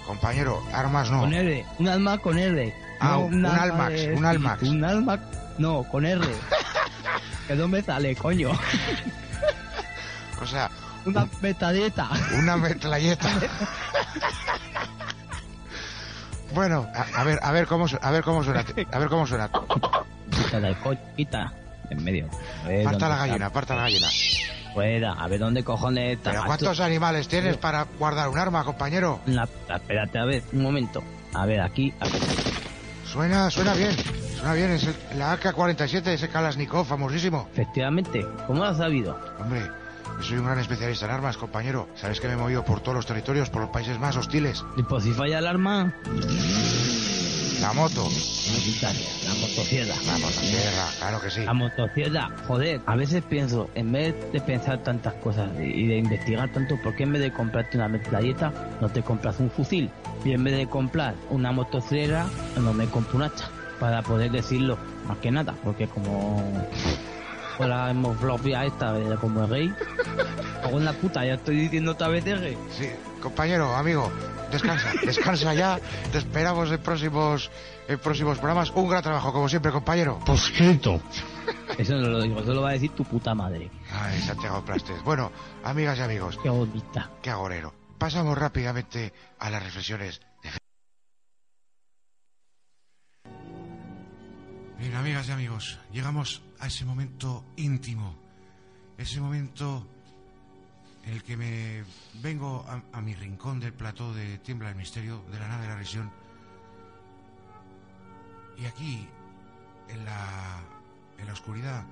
Compañero, 0.06 0.64
armas 0.74 1.10
no. 1.10 1.22
Con 1.22 1.34
R. 1.34 1.66
Un 1.80 1.88
alma 1.88 2.18
con 2.20 2.38
R. 2.38 2.76
Ah, 3.00 3.10
No 3.14 3.20
un 3.22 3.46
alma 3.46 3.86
Almax, 3.88 4.02
un 4.18 4.26
Almax. 4.26 4.64
Un 4.70 4.84
alma. 4.86 5.20
No, 5.58 5.84
con 5.84 6.06
R. 6.06 6.22
que 7.48 7.56
no 7.56 7.68
me 7.68 7.82
sale, 7.82 8.16
coño. 8.16 8.52
O 10.42 10.46
sea, 10.46 10.70
Una 11.06 11.28
metadeta. 11.42 12.08
una 12.38 12.58
metralleta. 12.58 13.30
bueno, 16.54 16.88
a, 16.94 17.20
a 17.22 17.24
ver, 17.24 17.40
a 17.42 17.52
ver 17.52 17.68
cómo, 17.68 17.86
a 18.02 18.12
ver 18.12 18.24
cómo 18.24 18.44
suena, 18.44 18.64
a 18.92 19.00
ver 19.00 19.08
cómo 19.10 19.26
suena. 19.28 19.50
Quita 20.30 20.60
del 20.60 20.76
coche, 20.78 21.02
quita. 21.16 21.52
En 21.90 22.04
medio. 22.04 22.30
A 22.64 22.68
ver 22.68 22.82
Aparta 22.88 22.92
dónde 22.92 23.08
la 23.08 23.14
está. 23.16 23.28
gallina, 23.28 23.46
aparta 23.48 23.76
la 23.76 23.82
gallina. 23.84 24.08
Fuera, 24.74 25.12
a 25.14 25.28
ver 25.28 25.40
dónde 25.40 25.64
cojones 25.64 26.18
está. 26.18 26.32
Pero. 26.32 26.44
¿cuántos 26.46 26.80
animales 26.80 27.28
tienes 27.28 27.58
para 27.58 27.86
guardar 28.00 28.30
un 28.30 28.38
arma, 28.40 28.64
compañero? 28.64 29.20
La- 29.26 29.48
espérate, 29.74 30.18
a 30.18 30.26
ver, 30.26 30.44
un 30.54 30.62
momento. 30.64 31.04
A 31.34 31.46
ver, 31.46 31.60
aquí. 31.62 31.94
a 32.00 32.06
ver. 32.06 32.14
Suena, 33.06 33.50
suena 33.50 33.74
bien. 33.74 33.92
Suena 34.38 34.54
bien, 34.54 34.72
es 34.72 34.84
el- 34.86 34.96
la 35.20 35.34
AK-47, 35.34 36.08
ese 36.14 36.30
Kalashnikov 36.30 36.86
famosísimo. 36.86 37.50
Efectivamente, 37.52 38.26
¿cómo 38.48 38.64
lo 38.64 38.70
has 38.70 38.78
sabido? 38.78 39.20
Hombre, 39.40 39.70
soy 40.22 40.38
un 40.38 40.46
gran 40.46 40.60
especialista 40.60 41.06
en 41.06 41.12
armas, 41.12 41.38
compañero. 41.38 41.88
Sabes 41.96 42.20
que 42.20 42.28
me 42.28 42.34
he 42.34 42.38
movido 42.38 42.64
por 42.64 42.80
todos 42.82 42.96
los 42.96 43.06
territorios, 43.06 43.50
por 43.50 43.62
los 43.62 43.70
países 43.72 44.00
más 44.00 44.16
hostiles. 44.18 44.64
Y 44.78 44.84
pues 44.84 45.04
si 45.04 45.12
falla 45.12 45.40
el 45.40 45.48
arma, 45.48 45.94
La 47.62 47.74
moto, 47.74 48.04
la 48.04 49.34
motosierra. 49.36 49.96
la 50.06 50.18
motosierra, 50.18 50.86
claro 51.00 51.22
que 51.22 51.30
sí. 51.30 51.42
La 51.44 51.54
motosierra, 51.54 52.30
joder, 52.48 52.82
a 52.86 52.96
veces 52.96 53.24
pienso, 53.24 53.70
en 53.76 53.92
vez 53.92 54.16
de 54.32 54.42
pensar 54.42 54.80
tantas 54.84 55.14
cosas 55.16 55.50
y 55.60 55.88
de 55.88 55.98
investigar 55.98 56.52
tanto, 56.52 56.76
¿por 56.82 56.96
qué 56.96 57.04
en 57.04 57.14
vez 57.14 57.22
de 57.22 57.32
comprarte 57.32 57.78
una 57.78 57.88
metralleta 57.88 58.52
no 58.82 58.90
te 58.90 59.04
compras 59.04 59.40
un 59.40 59.50
fusil? 59.52 59.90
Y 60.26 60.32
en 60.34 60.44
vez 60.44 60.56
de 60.58 60.68
comprar 60.68 61.16
una 61.30 61.52
motosierra, 61.52 62.26
no 62.58 62.74
me 62.74 62.88
compro 62.88 63.18
un 63.18 63.24
hacha, 63.24 63.50
para 63.80 64.02
poder 64.02 64.32
decirlo, 64.32 64.78
más 65.08 65.18
que 65.20 65.32
nada, 65.32 65.54
porque 65.64 65.88
como 65.88 66.44
con 67.58 67.70
la 67.70 67.92
hemoflopia 67.92 68.66
esta, 68.66 68.94
de 68.94 69.16
como 69.18 69.44
es 69.44 69.50
gay, 69.50 69.74
hago 70.64 70.78
en 70.78 70.86
la 70.86 70.94
puta, 70.94 71.26
ya 71.26 71.34
estoy 71.36 71.56
diciendo 71.58 71.92
otra 71.92 72.08
vez. 72.08 72.24
Sí, 72.72 72.90
compañero, 73.22 73.76
amigo, 73.76 74.12
descansa, 74.52 74.92
descansa 75.06 75.54
ya. 75.54 75.80
Te 76.12 76.18
esperamos 76.18 76.72
en 76.72 76.82
próximos, 76.82 77.50
en 77.88 78.00
próximos 78.00 78.38
programas. 78.38 78.72
Un 78.72 78.90
gran 78.90 79.04
trabajo, 79.04 79.32
como 79.34 79.50
siempre, 79.50 79.72
compañero. 79.72 80.20
Poscrito. 80.26 81.02
Eso 81.78 81.96
no 81.96 82.10
lo 82.10 82.22
digo, 82.22 82.42
eso 82.42 82.54
lo 82.54 82.62
va 82.62 82.70
a 82.70 82.74
decir 82.74 82.92
tu 82.92 83.04
puta 83.04 83.34
madre. 83.34 83.70
Ay, 83.92 84.20
Santiago 84.22 84.64
Plastes. 84.64 85.02
Bueno, 85.04 85.32
amigas 85.64 85.98
y 86.00 86.02
amigos, 86.02 86.38
Qué 86.42 86.50
bonita. 86.50 87.10
qué 87.22 87.30
agorero. 87.30 87.74
Pasamos 87.98 88.38
rápidamente 88.38 89.14
a 89.40 89.50
las 89.50 89.64
reflexiones 89.64 90.22
Bien, 94.82 94.96
amigas 94.96 95.28
y 95.28 95.32
amigos, 95.32 95.80
llegamos 95.92 96.42
a 96.58 96.66
ese 96.66 96.86
momento 96.86 97.46
íntimo, 97.56 98.16
ese 98.98 99.22
momento 99.22 99.88
en 101.04 101.14
el 101.14 101.24
que 101.24 101.38
me 101.38 101.84
vengo 102.16 102.66
a, 102.92 103.00
mi 103.00 103.14
rincón 103.14 103.60
del 103.60 103.74
plató 103.74 104.12
de 104.12 104.40
Tiembla 104.40 104.70
el 104.70 104.76
Misterio, 104.76 105.24
de 105.32 105.38
la 105.38 105.50
nave 105.50 105.62
de 105.62 105.68
la 105.68 105.76
Risión, 105.76 106.12
y 108.58 108.66
aquí, 108.66 109.08
en 109.88 110.04
la, 110.04 110.64
en 111.20 111.28
la 111.28 111.34
oscuridad, 111.34 111.86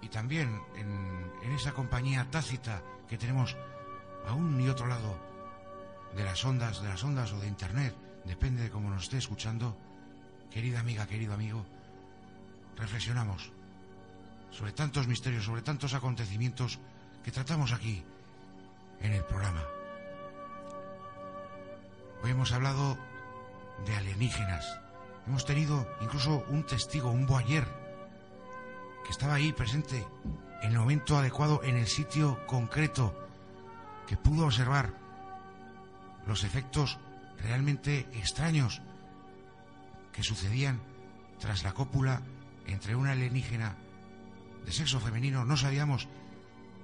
y 0.00 0.08
también 0.08 0.58
en, 0.76 1.30
en 1.42 1.52
esa 1.52 1.74
compañía 1.74 2.26
tácita 2.30 2.82
que 3.06 3.18
tenemos 3.18 3.54
a 4.26 4.32
un 4.32 4.58
y 4.62 4.70
otro 4.70 4.86
lado 4.86 5.14
de 6.16 6.24
las 6.24 6.42
ondas, 6.42 6.80
de 6.80 6.88
las 6.88 7.04
ondas 7.04 7.30
o 7.32 7.38
de 7.38 7.48
internet, 7.48 7.94
depende 8.24 8.62
de 8.62 8.70
cómo 8.70 8.88
nos 8.88 9.02
esté 9.02 9.18
escuchando, 9.18 9.76
querida 10.50 10.80
amiga, 10.80 11.06
querido 11.06 11.34
amigo, 11.34 11.64
reflexionamos 12.76 13.50
sobre 14.50 14.72
tantos 14.72 15.06
misterios, 15.06 15.44
sobre 15.44 15.62
tantos 15.62 15.94
acontecimientos 15.94 16.78
que 17.22 17.30
tratamos 17.30 17.72
aquí 17.72 18.02
en 19.00 19.12
el 19.12 19.24
programa. 19.24 19.62
Hoy 22.22 22.30
hemos 22.30 22.52
hablado 22.52 22.98
de 23.86 23.96
alienígenas. 23.96 24.64
Hemos 25.26 25.44
tenido 25.44 25.86
incluso 26.00 26.44
un 26.48 26.64
testigo, 26.64 27.10
un 27.10 27.26
boyer, 27.26 27.66
que 29.04 29.12
estaba 29.12 29.34
ahí 29.34 29.52
presente 29.52 30.06
en 30.62 30.72
el 30.72 30.78
momento 30.78 31.16
adecuado, 31.16 31.62
en 31.62 31.76
el 31.76 31.86
sitio 31.86 32.44
concreto, 32.46 33.14
que 34.06 34.16
pudo 34.16 34.46
observar 34.46 34.92
los 36.26 36.42
efectos 36.44 36.98
realmente 37.38 38.08
extraños 38.14 38.82
que 40.18 40.24
sucedían 40.24 40.80
tras 41.38 41.62
la 41.62 41.74
cópula 41.74 42.22
entre 42.66 42.96
una 42.96 43.12
alienígena 43.12 43.76
de 44.66 44.72
sexo 44.72 44.98
femenino. 44.98 45.44
No 45.44 45.56
sabíamos 45.56 46.08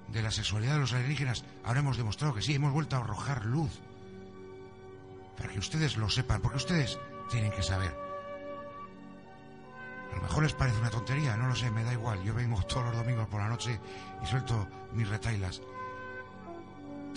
de 0.07 0.23
la 0.23 0.31
sexualidad 0.31 0.75
de 0.75 0.79
los 0.79 0.93
alienígenas. 0.93 1.45
Ahora 1.65 1.81
hemos 1.81 1.97
demostrado 1.97 2.33
que 2.33 2.43
sí, 2.43 2.55
hemos 2.55 2.73
vuelto 2.73 2.95
a 2.95 3.01
arrojar 3.01 3.45
luz. 3.45 3.73
Para 5.37 5.53
que 5.53 5.59
ustedes 5.59 5.97
lo 5.97 6.09
sepan, 6.09 6.43
porque 6.43 6.59
ustedes 6.59 6.97
tienen 7.29 7.51
que 7.51 7.65
saber. 7.65 7.93
A 10.13 10.17
lo 10.17 10.23
mejor 10.23 10.45
les 10.45 10.53
parece 10.53 10.79
una 10.79 10.91
tontería, 10.91 11.37
no 11.37 11.49
lo 11.49 11.57
sé, 11.57 11.73
me 11.73 11.83
da 11.83 11.93
igual. 11.93 12.23
Yo 12.23 12.35
vengo 12.35 12.63
todos 12.69 12.85
los 12.85 12.97
domingos 12.97 13.27
por 13.27 13.41
la 13.41 13.49
noche 13.49 13.81
y 14.23 14.27
suelto 14.27 14.69
mis 14.93 15.09
retailas. 15.09 15.61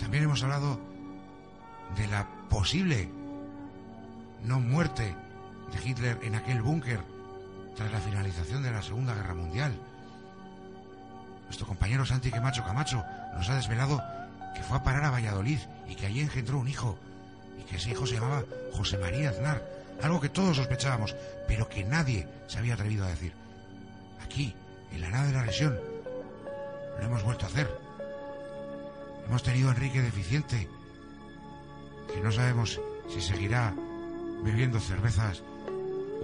También 0.00 0.24
hemos 0.24 0.42
hablado 0.42 0.80
de 1.94 2.08
la 2.08 2.26
posible 2.48 3.08
no 4.42 4.58
muerte 4.58 5.14
de 5.72 5.88
Hitler 5.88 6.18
en 6.22 6.34
aquel 6.34 6.62
búnker 6.62 7.00
tras 7.76 7.92
la 7.92 8.00
finalización 8.00 8.62
de 8.62 8.70
la 8.70 8.82
Segunda 8.82 9.14
Guerra 9.14 9.34
Mundial. 9.34 9.72
Nuestro 11.44 11.66
compañero 11.66 12.04
Santi 12.04 12.30
Camacho 12.30 12.64
Camacho 12.64 13.04
nos 13.34 13.48
ha 13.48 13.54
desvelado 13.54 14.02
que 14.54 14.62
fue 14.62 14.78
a 14.78 14.82
parar 14.82 15.04
a 15.04 15.10
Valladolid 15.10 15.60
y 15.88 15.94
que 15.94 16.06
allí 16.06 16.20
engendró 16.20 16.58
un 16.58 16.68
hijo 16.68 16.98
y 17.58 17.62
que 17.62 17.76
ese 17.76 17.90
hijo 17.90 18.06
se 18.06 18.14
llamaba 18.14 18.42
José 18.72 18.98
María 18.98 19.30
Aznar, 19.30 19.62
algo 20.02 20.20
que 20.20 20.28
todos 20.28 20.56
sospechábamos, 20.56 21.14
pero 21.46 21.68
que 21.68 21.84
nadie 21.84 22.26
se 22.46 22.58
había 22.58 22.74
atrevido 22.74 23.04
a 23.04 23.08
decir. 23.08 23.32
Aquí, 24.22 24.54
en 24.92 25.00
la 25.00 25.10
nave 25.10 25.28
de 25.28 25.32
la 25.34 25.42
región, 25.42 25.78
lo 26.98 27.04
hemos 27.04 27.22
vuelto 27.22 27.46
a 27.46 27.48
hacer. 27.48 27.68
Hemos 29.26 29.42
tenido 29.42 29.68
a 29.68 29.72
Enrique 29.72 30.02
deficiente, 30.02 30.68
que 32.12 32.20
no 32.20 32.32
sabemos 32.32 32.80
si 33.08 33.20
seguirá 33.20 33.74
bebiendo 34.42 34.80
cervezas 34.80 35.42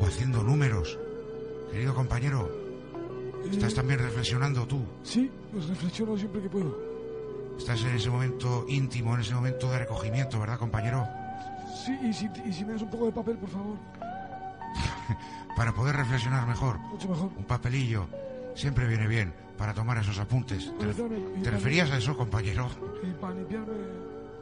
o 0.00 0.06
haciendo 0.06 0.42
números, 0.42 0.98
Querido 1.70 1.94
compañero, 1.94 2.48
estás 3.50 3.72
Eh, 3.72 3.76
también 3.76 3.98
reflexionando 3.98 4.64
tú. 4.66 4.84
Sí, 5.02 5.28
pues 5.52 5.68
reflexiono 5.68 6.16
siempre 6.16 6.40
que 6.42 6.48
puedo. 6.48 6.78
Estás 7.58 7.82
en 7.82 7.96
ese 7.96 8.10
momento 8.10 8.64
íntimo, 8.68 9.14
en 9.14 9.20
ese 9.22 9.34
momento 9.34 9.70
de 9.72 9.78
recogimiento, 9.80 10.38
¿verdad, 10.38 10.58
compañero? 10.58 11.06
Sí, 11.84 11.92
y 12.02 12.12
si, 12.12 12.30
y 12.46 12.52
si 12.52 12.64
me 12.64 12.72
das 12.74 12.82
un 12.82 12.90
poco 12.90 13.06
de 13.06 13.12
papel, 13.12 13.36
por 13.38 13.48
favor. 13.50 13.76
Para 15.56 15.72
poder 15.72 15.96
reflexionar 15.96 16.46
mejor, 16.46 16.78
Mucho 16.78 17.08
mejor. 17.08 17.30
un 17.36 17.44
papelillo 17.44 18.06
siempre 18.54 18.86
viene 18.86 19.06
bien 19.08 19.32
para 19.58 19.72
tomar 19.74 19.98
esos 19.98 20.18
apuntes. 20.18 20.72
¿Te, 20.78 21.38
y 21.38 21.42
te 21.42 21.50
referías 21.50 21.90
a 21.90 21.98
eso, 21.98 22.16
compañero? 22.16 22.68
Y 23.02 23.12
para 23.20 23.34
limpiarme... 23.34 23.74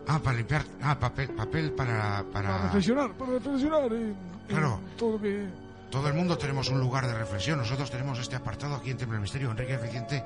Ah, 0.06 0.18
para 0.22 0.36
limpiar. 0.36 0.64
Ah, 0.82 0.98
papel, 0.98 1.28
papel 1.30 1.72
para, 1.72 2.24
Para 2.32 2.48
para. 2.48 2.62
reflexionar, 2.64 3.12
para 3.12 3.32
reflexionar 3.32 3.92
en 3.92 4.14
Claro. 4.48 4.80
todo 4.96 5.12
lo 5.12 5.20
que... 5.20 5.46
Todo 5.90 6.08
el 6.08 6.14
mundo 6.14 6.38
tenemos 6.38 6.70
un 6.70 6.80
lugar 6.80 7.06
de 7.06 7.12
reflexión. 7.12 7.58
Nosotros 7.58 7.90
tenemos 7.90 8.18
este 8.18 8.34
apartado 8.34 8.76
aquí 8.76 8.90
en 8.90 8.96
Templo 8.96 9.12
del 9.14 9.20
Misterio. 9.20 9.50
Enrique 9.50 9.74
Eficiente 9.74 10.24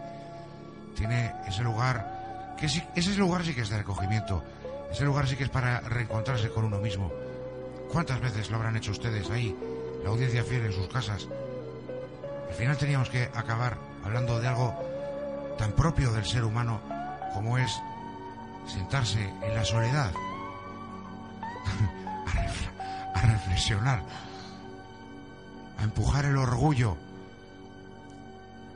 tiene 0.95 1.33
ese 1.49 1.63
lugar. 1.63 2.55
Que 2.57 2.69
sí, 2.69 2.81
ese 2.95 3.17
lugar 3.17 3.45
sí 3.45 3.53
que 3.53 3.63
es 3.63 3.69
de 3.69 3.79
recogimiento. 3.79 4.45
Ese 4.93 5.05
lugar 5.05 5.27
sí 5.27 5.35
que 5.37 5.43
es 5.43 5.51
para 5.51 5.81
reencontrarse 5.81 6.51
con 6.51 6.65
uno 6.65 6.79
mismo. 6.79 7.13
¿Cuántas 7.91 8.21
veces 8.21 8.49
lo 8.49 8.59
habrán 8.59 8.77
hecho 8.77 8.93
ustedes 8.93 9.29
ahí, 9.31 9.57
la 10.05 10.11
audiencia 10.11 10.45
fiel 10.45 10.67
en 10.67 10.73
sus 10.73 10.87
casas? 10.87 11.27
Al 12.49 12.55
final 12.55 12.77
teníamos 12.77 13.11
que 13.11 13.25
acabar 13.35 13.77
hablando 14.05 14.39
de 14.39 14.47
algo 14.47 14.73
tan 15.59 15.73
propio 15.73 16.13
del 16.13 16.25
ser 16.25 16.45
humano 16.45 16.81
como 17.35 17.59
es 17.59 17.73
sentarse 18.67 19.33
en 19.43 19.55
la 19.55 19.65
soledad 19.65 20.13
ref- 23.57 24.03
a 25.79 25.83
empujar 25.83 26.25
el 26.25 26.37
orgullo 26.37 26.97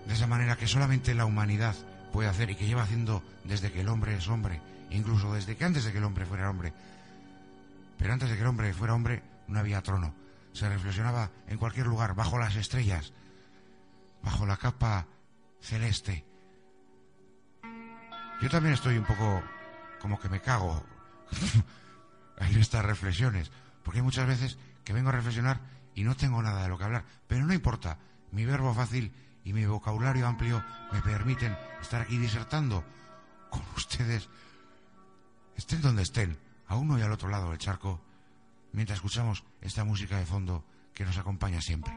de 0.07 0.14
esa 0.14 0.27
manera 0.27 0.57
que 0.57 0.66
solamente 0.66 1.14
la 1.14 1.25
humanidad 1.25 1.75
puede 2.12 2.29
hacer 2.29 2.51
y 2.51 2.57
que 2.57 2.66
lleva 2.66 2.83
haciendo 2.83 3.23
desde 3.45 3.71
que 3.73 3.81
el 3.83 3.88
hombre 3.88 4.16
es 4.16 4.29
hombre, 4.29 4.61
incluso 4.90 5.33
desde 5.35 5.57
que 5.57 5.64
antes 5.64 5.85
de 5.85 5.93
que 5.93 5.99
el 5.99 6.05
hombre 6.05 6.27
fuera 6.27 6.51
hombre. 6.51 6.73
Pero 7.99 8.12
antes 8.12 8.29
de 8.29 8.35
que 8.37 8.43
el 8.43 8.49
hombre 8.49 8.73
fuera 8.75 8.95
hombre 8.95 9.23
no 9.47 9.59
había 9.61 9.83
trono. 9.83 10.14
Se 10.53 10.69
reflexionaba 10.69 11.31
en 11.47 11.59
cualquier 11.59 11.87
lugar, 11.87 12.14
bajo 12.14 12.38
las 12.38 12.57
estrellas, 12.57 13.12
bajo 14.23 14.47
la 14.47 14.57
capa 14.57 15.07
celeste. 15.61 16.25
Yo 18.43 18.49
también 18.51 18.75
estoy 18.75 18.97
un 18.97 19.05
poco 19.05 19.43
como 20.01 20.19
que 20.19 20.29
me 20.29 20.40
cago 20.40 20.83
en 22.38 22.59
estas 22.59 22.85
reflexiones, 22.85 23.51
porque 23.85 24.03
muchas 24.03 24.27
veces 24.27 24.59
que 24.85 24.93
vengo 24.93 25.09
a 25.11 25.12
reflexionar 25.12 25.61
y 25.95 26.05
no 26.05 26.16
tengo 26.16 26.43
nada 26.43 26.62
de 26.62 26.69
lo 26.69 26.79
que 26.79 26.85
hablar, 26.85 27.05
pero 27.27 27.45
no 27.45 27.53
importa, 27.53 27.99
mi 28.33 28.45
verbo 28.45 28.75
fácil 28.75 29.12
y 29.45 29.53
mi 29.53 29.64
vocabulario 29.66 30.27
amplio 30.27 30.62
me 30.93 31.01
permiten 31.03 31.57
estar 31.81 32.03
aquí 32.03 32.19
disertando 32.19 32.85
con 33.51 33.62
ustedes, 33.77 34.29
estén 35.57 35.83
donde 35.83 36.03
estén, 36.03 36.38
a 36.66 36.77
uno 36.77 36.99
y 36.99 37.03
al 37.03 37.12
otro 37.12 37.29
lado 37.29 37.51
del 37.51 37.59
charco, 37.59 38.01
mientras 38.73 38.99
escuchamos 38.99 39.45
esta 39.61 39.85
música 39.85 40.19
de 40.19 40.27
fondo 40.27 40.64
que 40.95 41.05
nos 41.05 41.19
acompaña 41.19 41.61
siempre. 41.61 41.93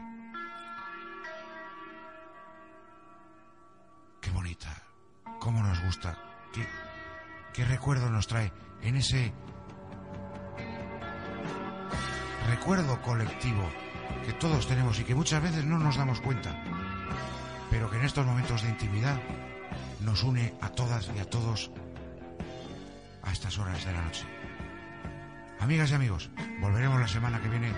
Qué 4.20 4.30
bonita, 4.30 4.82
cómo 5.38 5.62
nos 5.62 5.80
gusta, 5.84 6.18
qué, 6.52 6.66
qué 7.52 7.64
recuerdo 7.64 8.10
nos 8.10 8.26
trae 8.26 8.52
en 8.82 8.96
ese 8.96 9.32
recuerdo 12.48 13.00
colectivo 13.02 13.68
que 14.24 14.32
todos 14.32 14.66
tenemos 14.66 14.98
y 15.00 15.04
que 15.04 15.14
muchas 15.14 15.42
veces 15.42 15.64
no 15.64 15.78
nos 15.78 15.96
damos 15.96 16.20
cuenta, 16.20 16.62
pero 17.70 17.90
que 17.90 17.98
en 17.98 18.04
estos 18.04 18.26
momentos 18.26 18.62
de 18.62 18.70
intimidad 18.70 19.18
nos 20.00 20.22
une 20.22 20.54
a 20.60 20.68
todas 20.68 21.10
y 21.14 21.18
a 21.18 21.28
todos 21.28 21.70
a 23.22 23.32
estas 23.32 23.58
horas 23.58 23.84
de 23.84 23.92
la 23.92 24.02
noche. 24.02 24.26
Amigas 25.60 25.90
y 25.90 25.94
amigos, 25.94 26.30
volveremos 26.60 27.00
la 27.00 27.08
semana 27.08 27.40
que 27.40 27.48
viene 27.48 27.72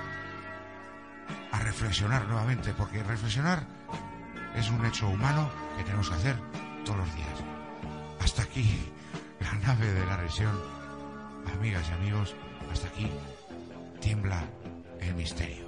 a 1.53 1.61
reflexionar 1.61 2.27
nuevamente, 2.27 2.75
porque 2.75 3.03
reflexionar 3.03 3.65
es 4.55 4.71
un 4.71 4.85
hecho 4.85 5.09
humano 5.09 5.51
que 5.77 5.85
tenemos 5.85 6.09
que 6.09 6.17
hacer 6.17 6.37
todos 6.85 6.99
los 6.99 7.15
días. 7.15 7.45
Hasta 8.21 8.43
aquí 8.43 8.93
la 9.41 9.53
nave 9.67 9.93
de 9.93 10.07
la 10.07 10.17
región. 10.17 10.59
Amigas 11.55 11.89
y 11.89 11.93
amigos, 11.93 12.35
hasta 12.73 12.89
aquí 12.89 13.11
tiembla 14.07 14.41
el 15.01 15.17
misterio. 15.17 15.67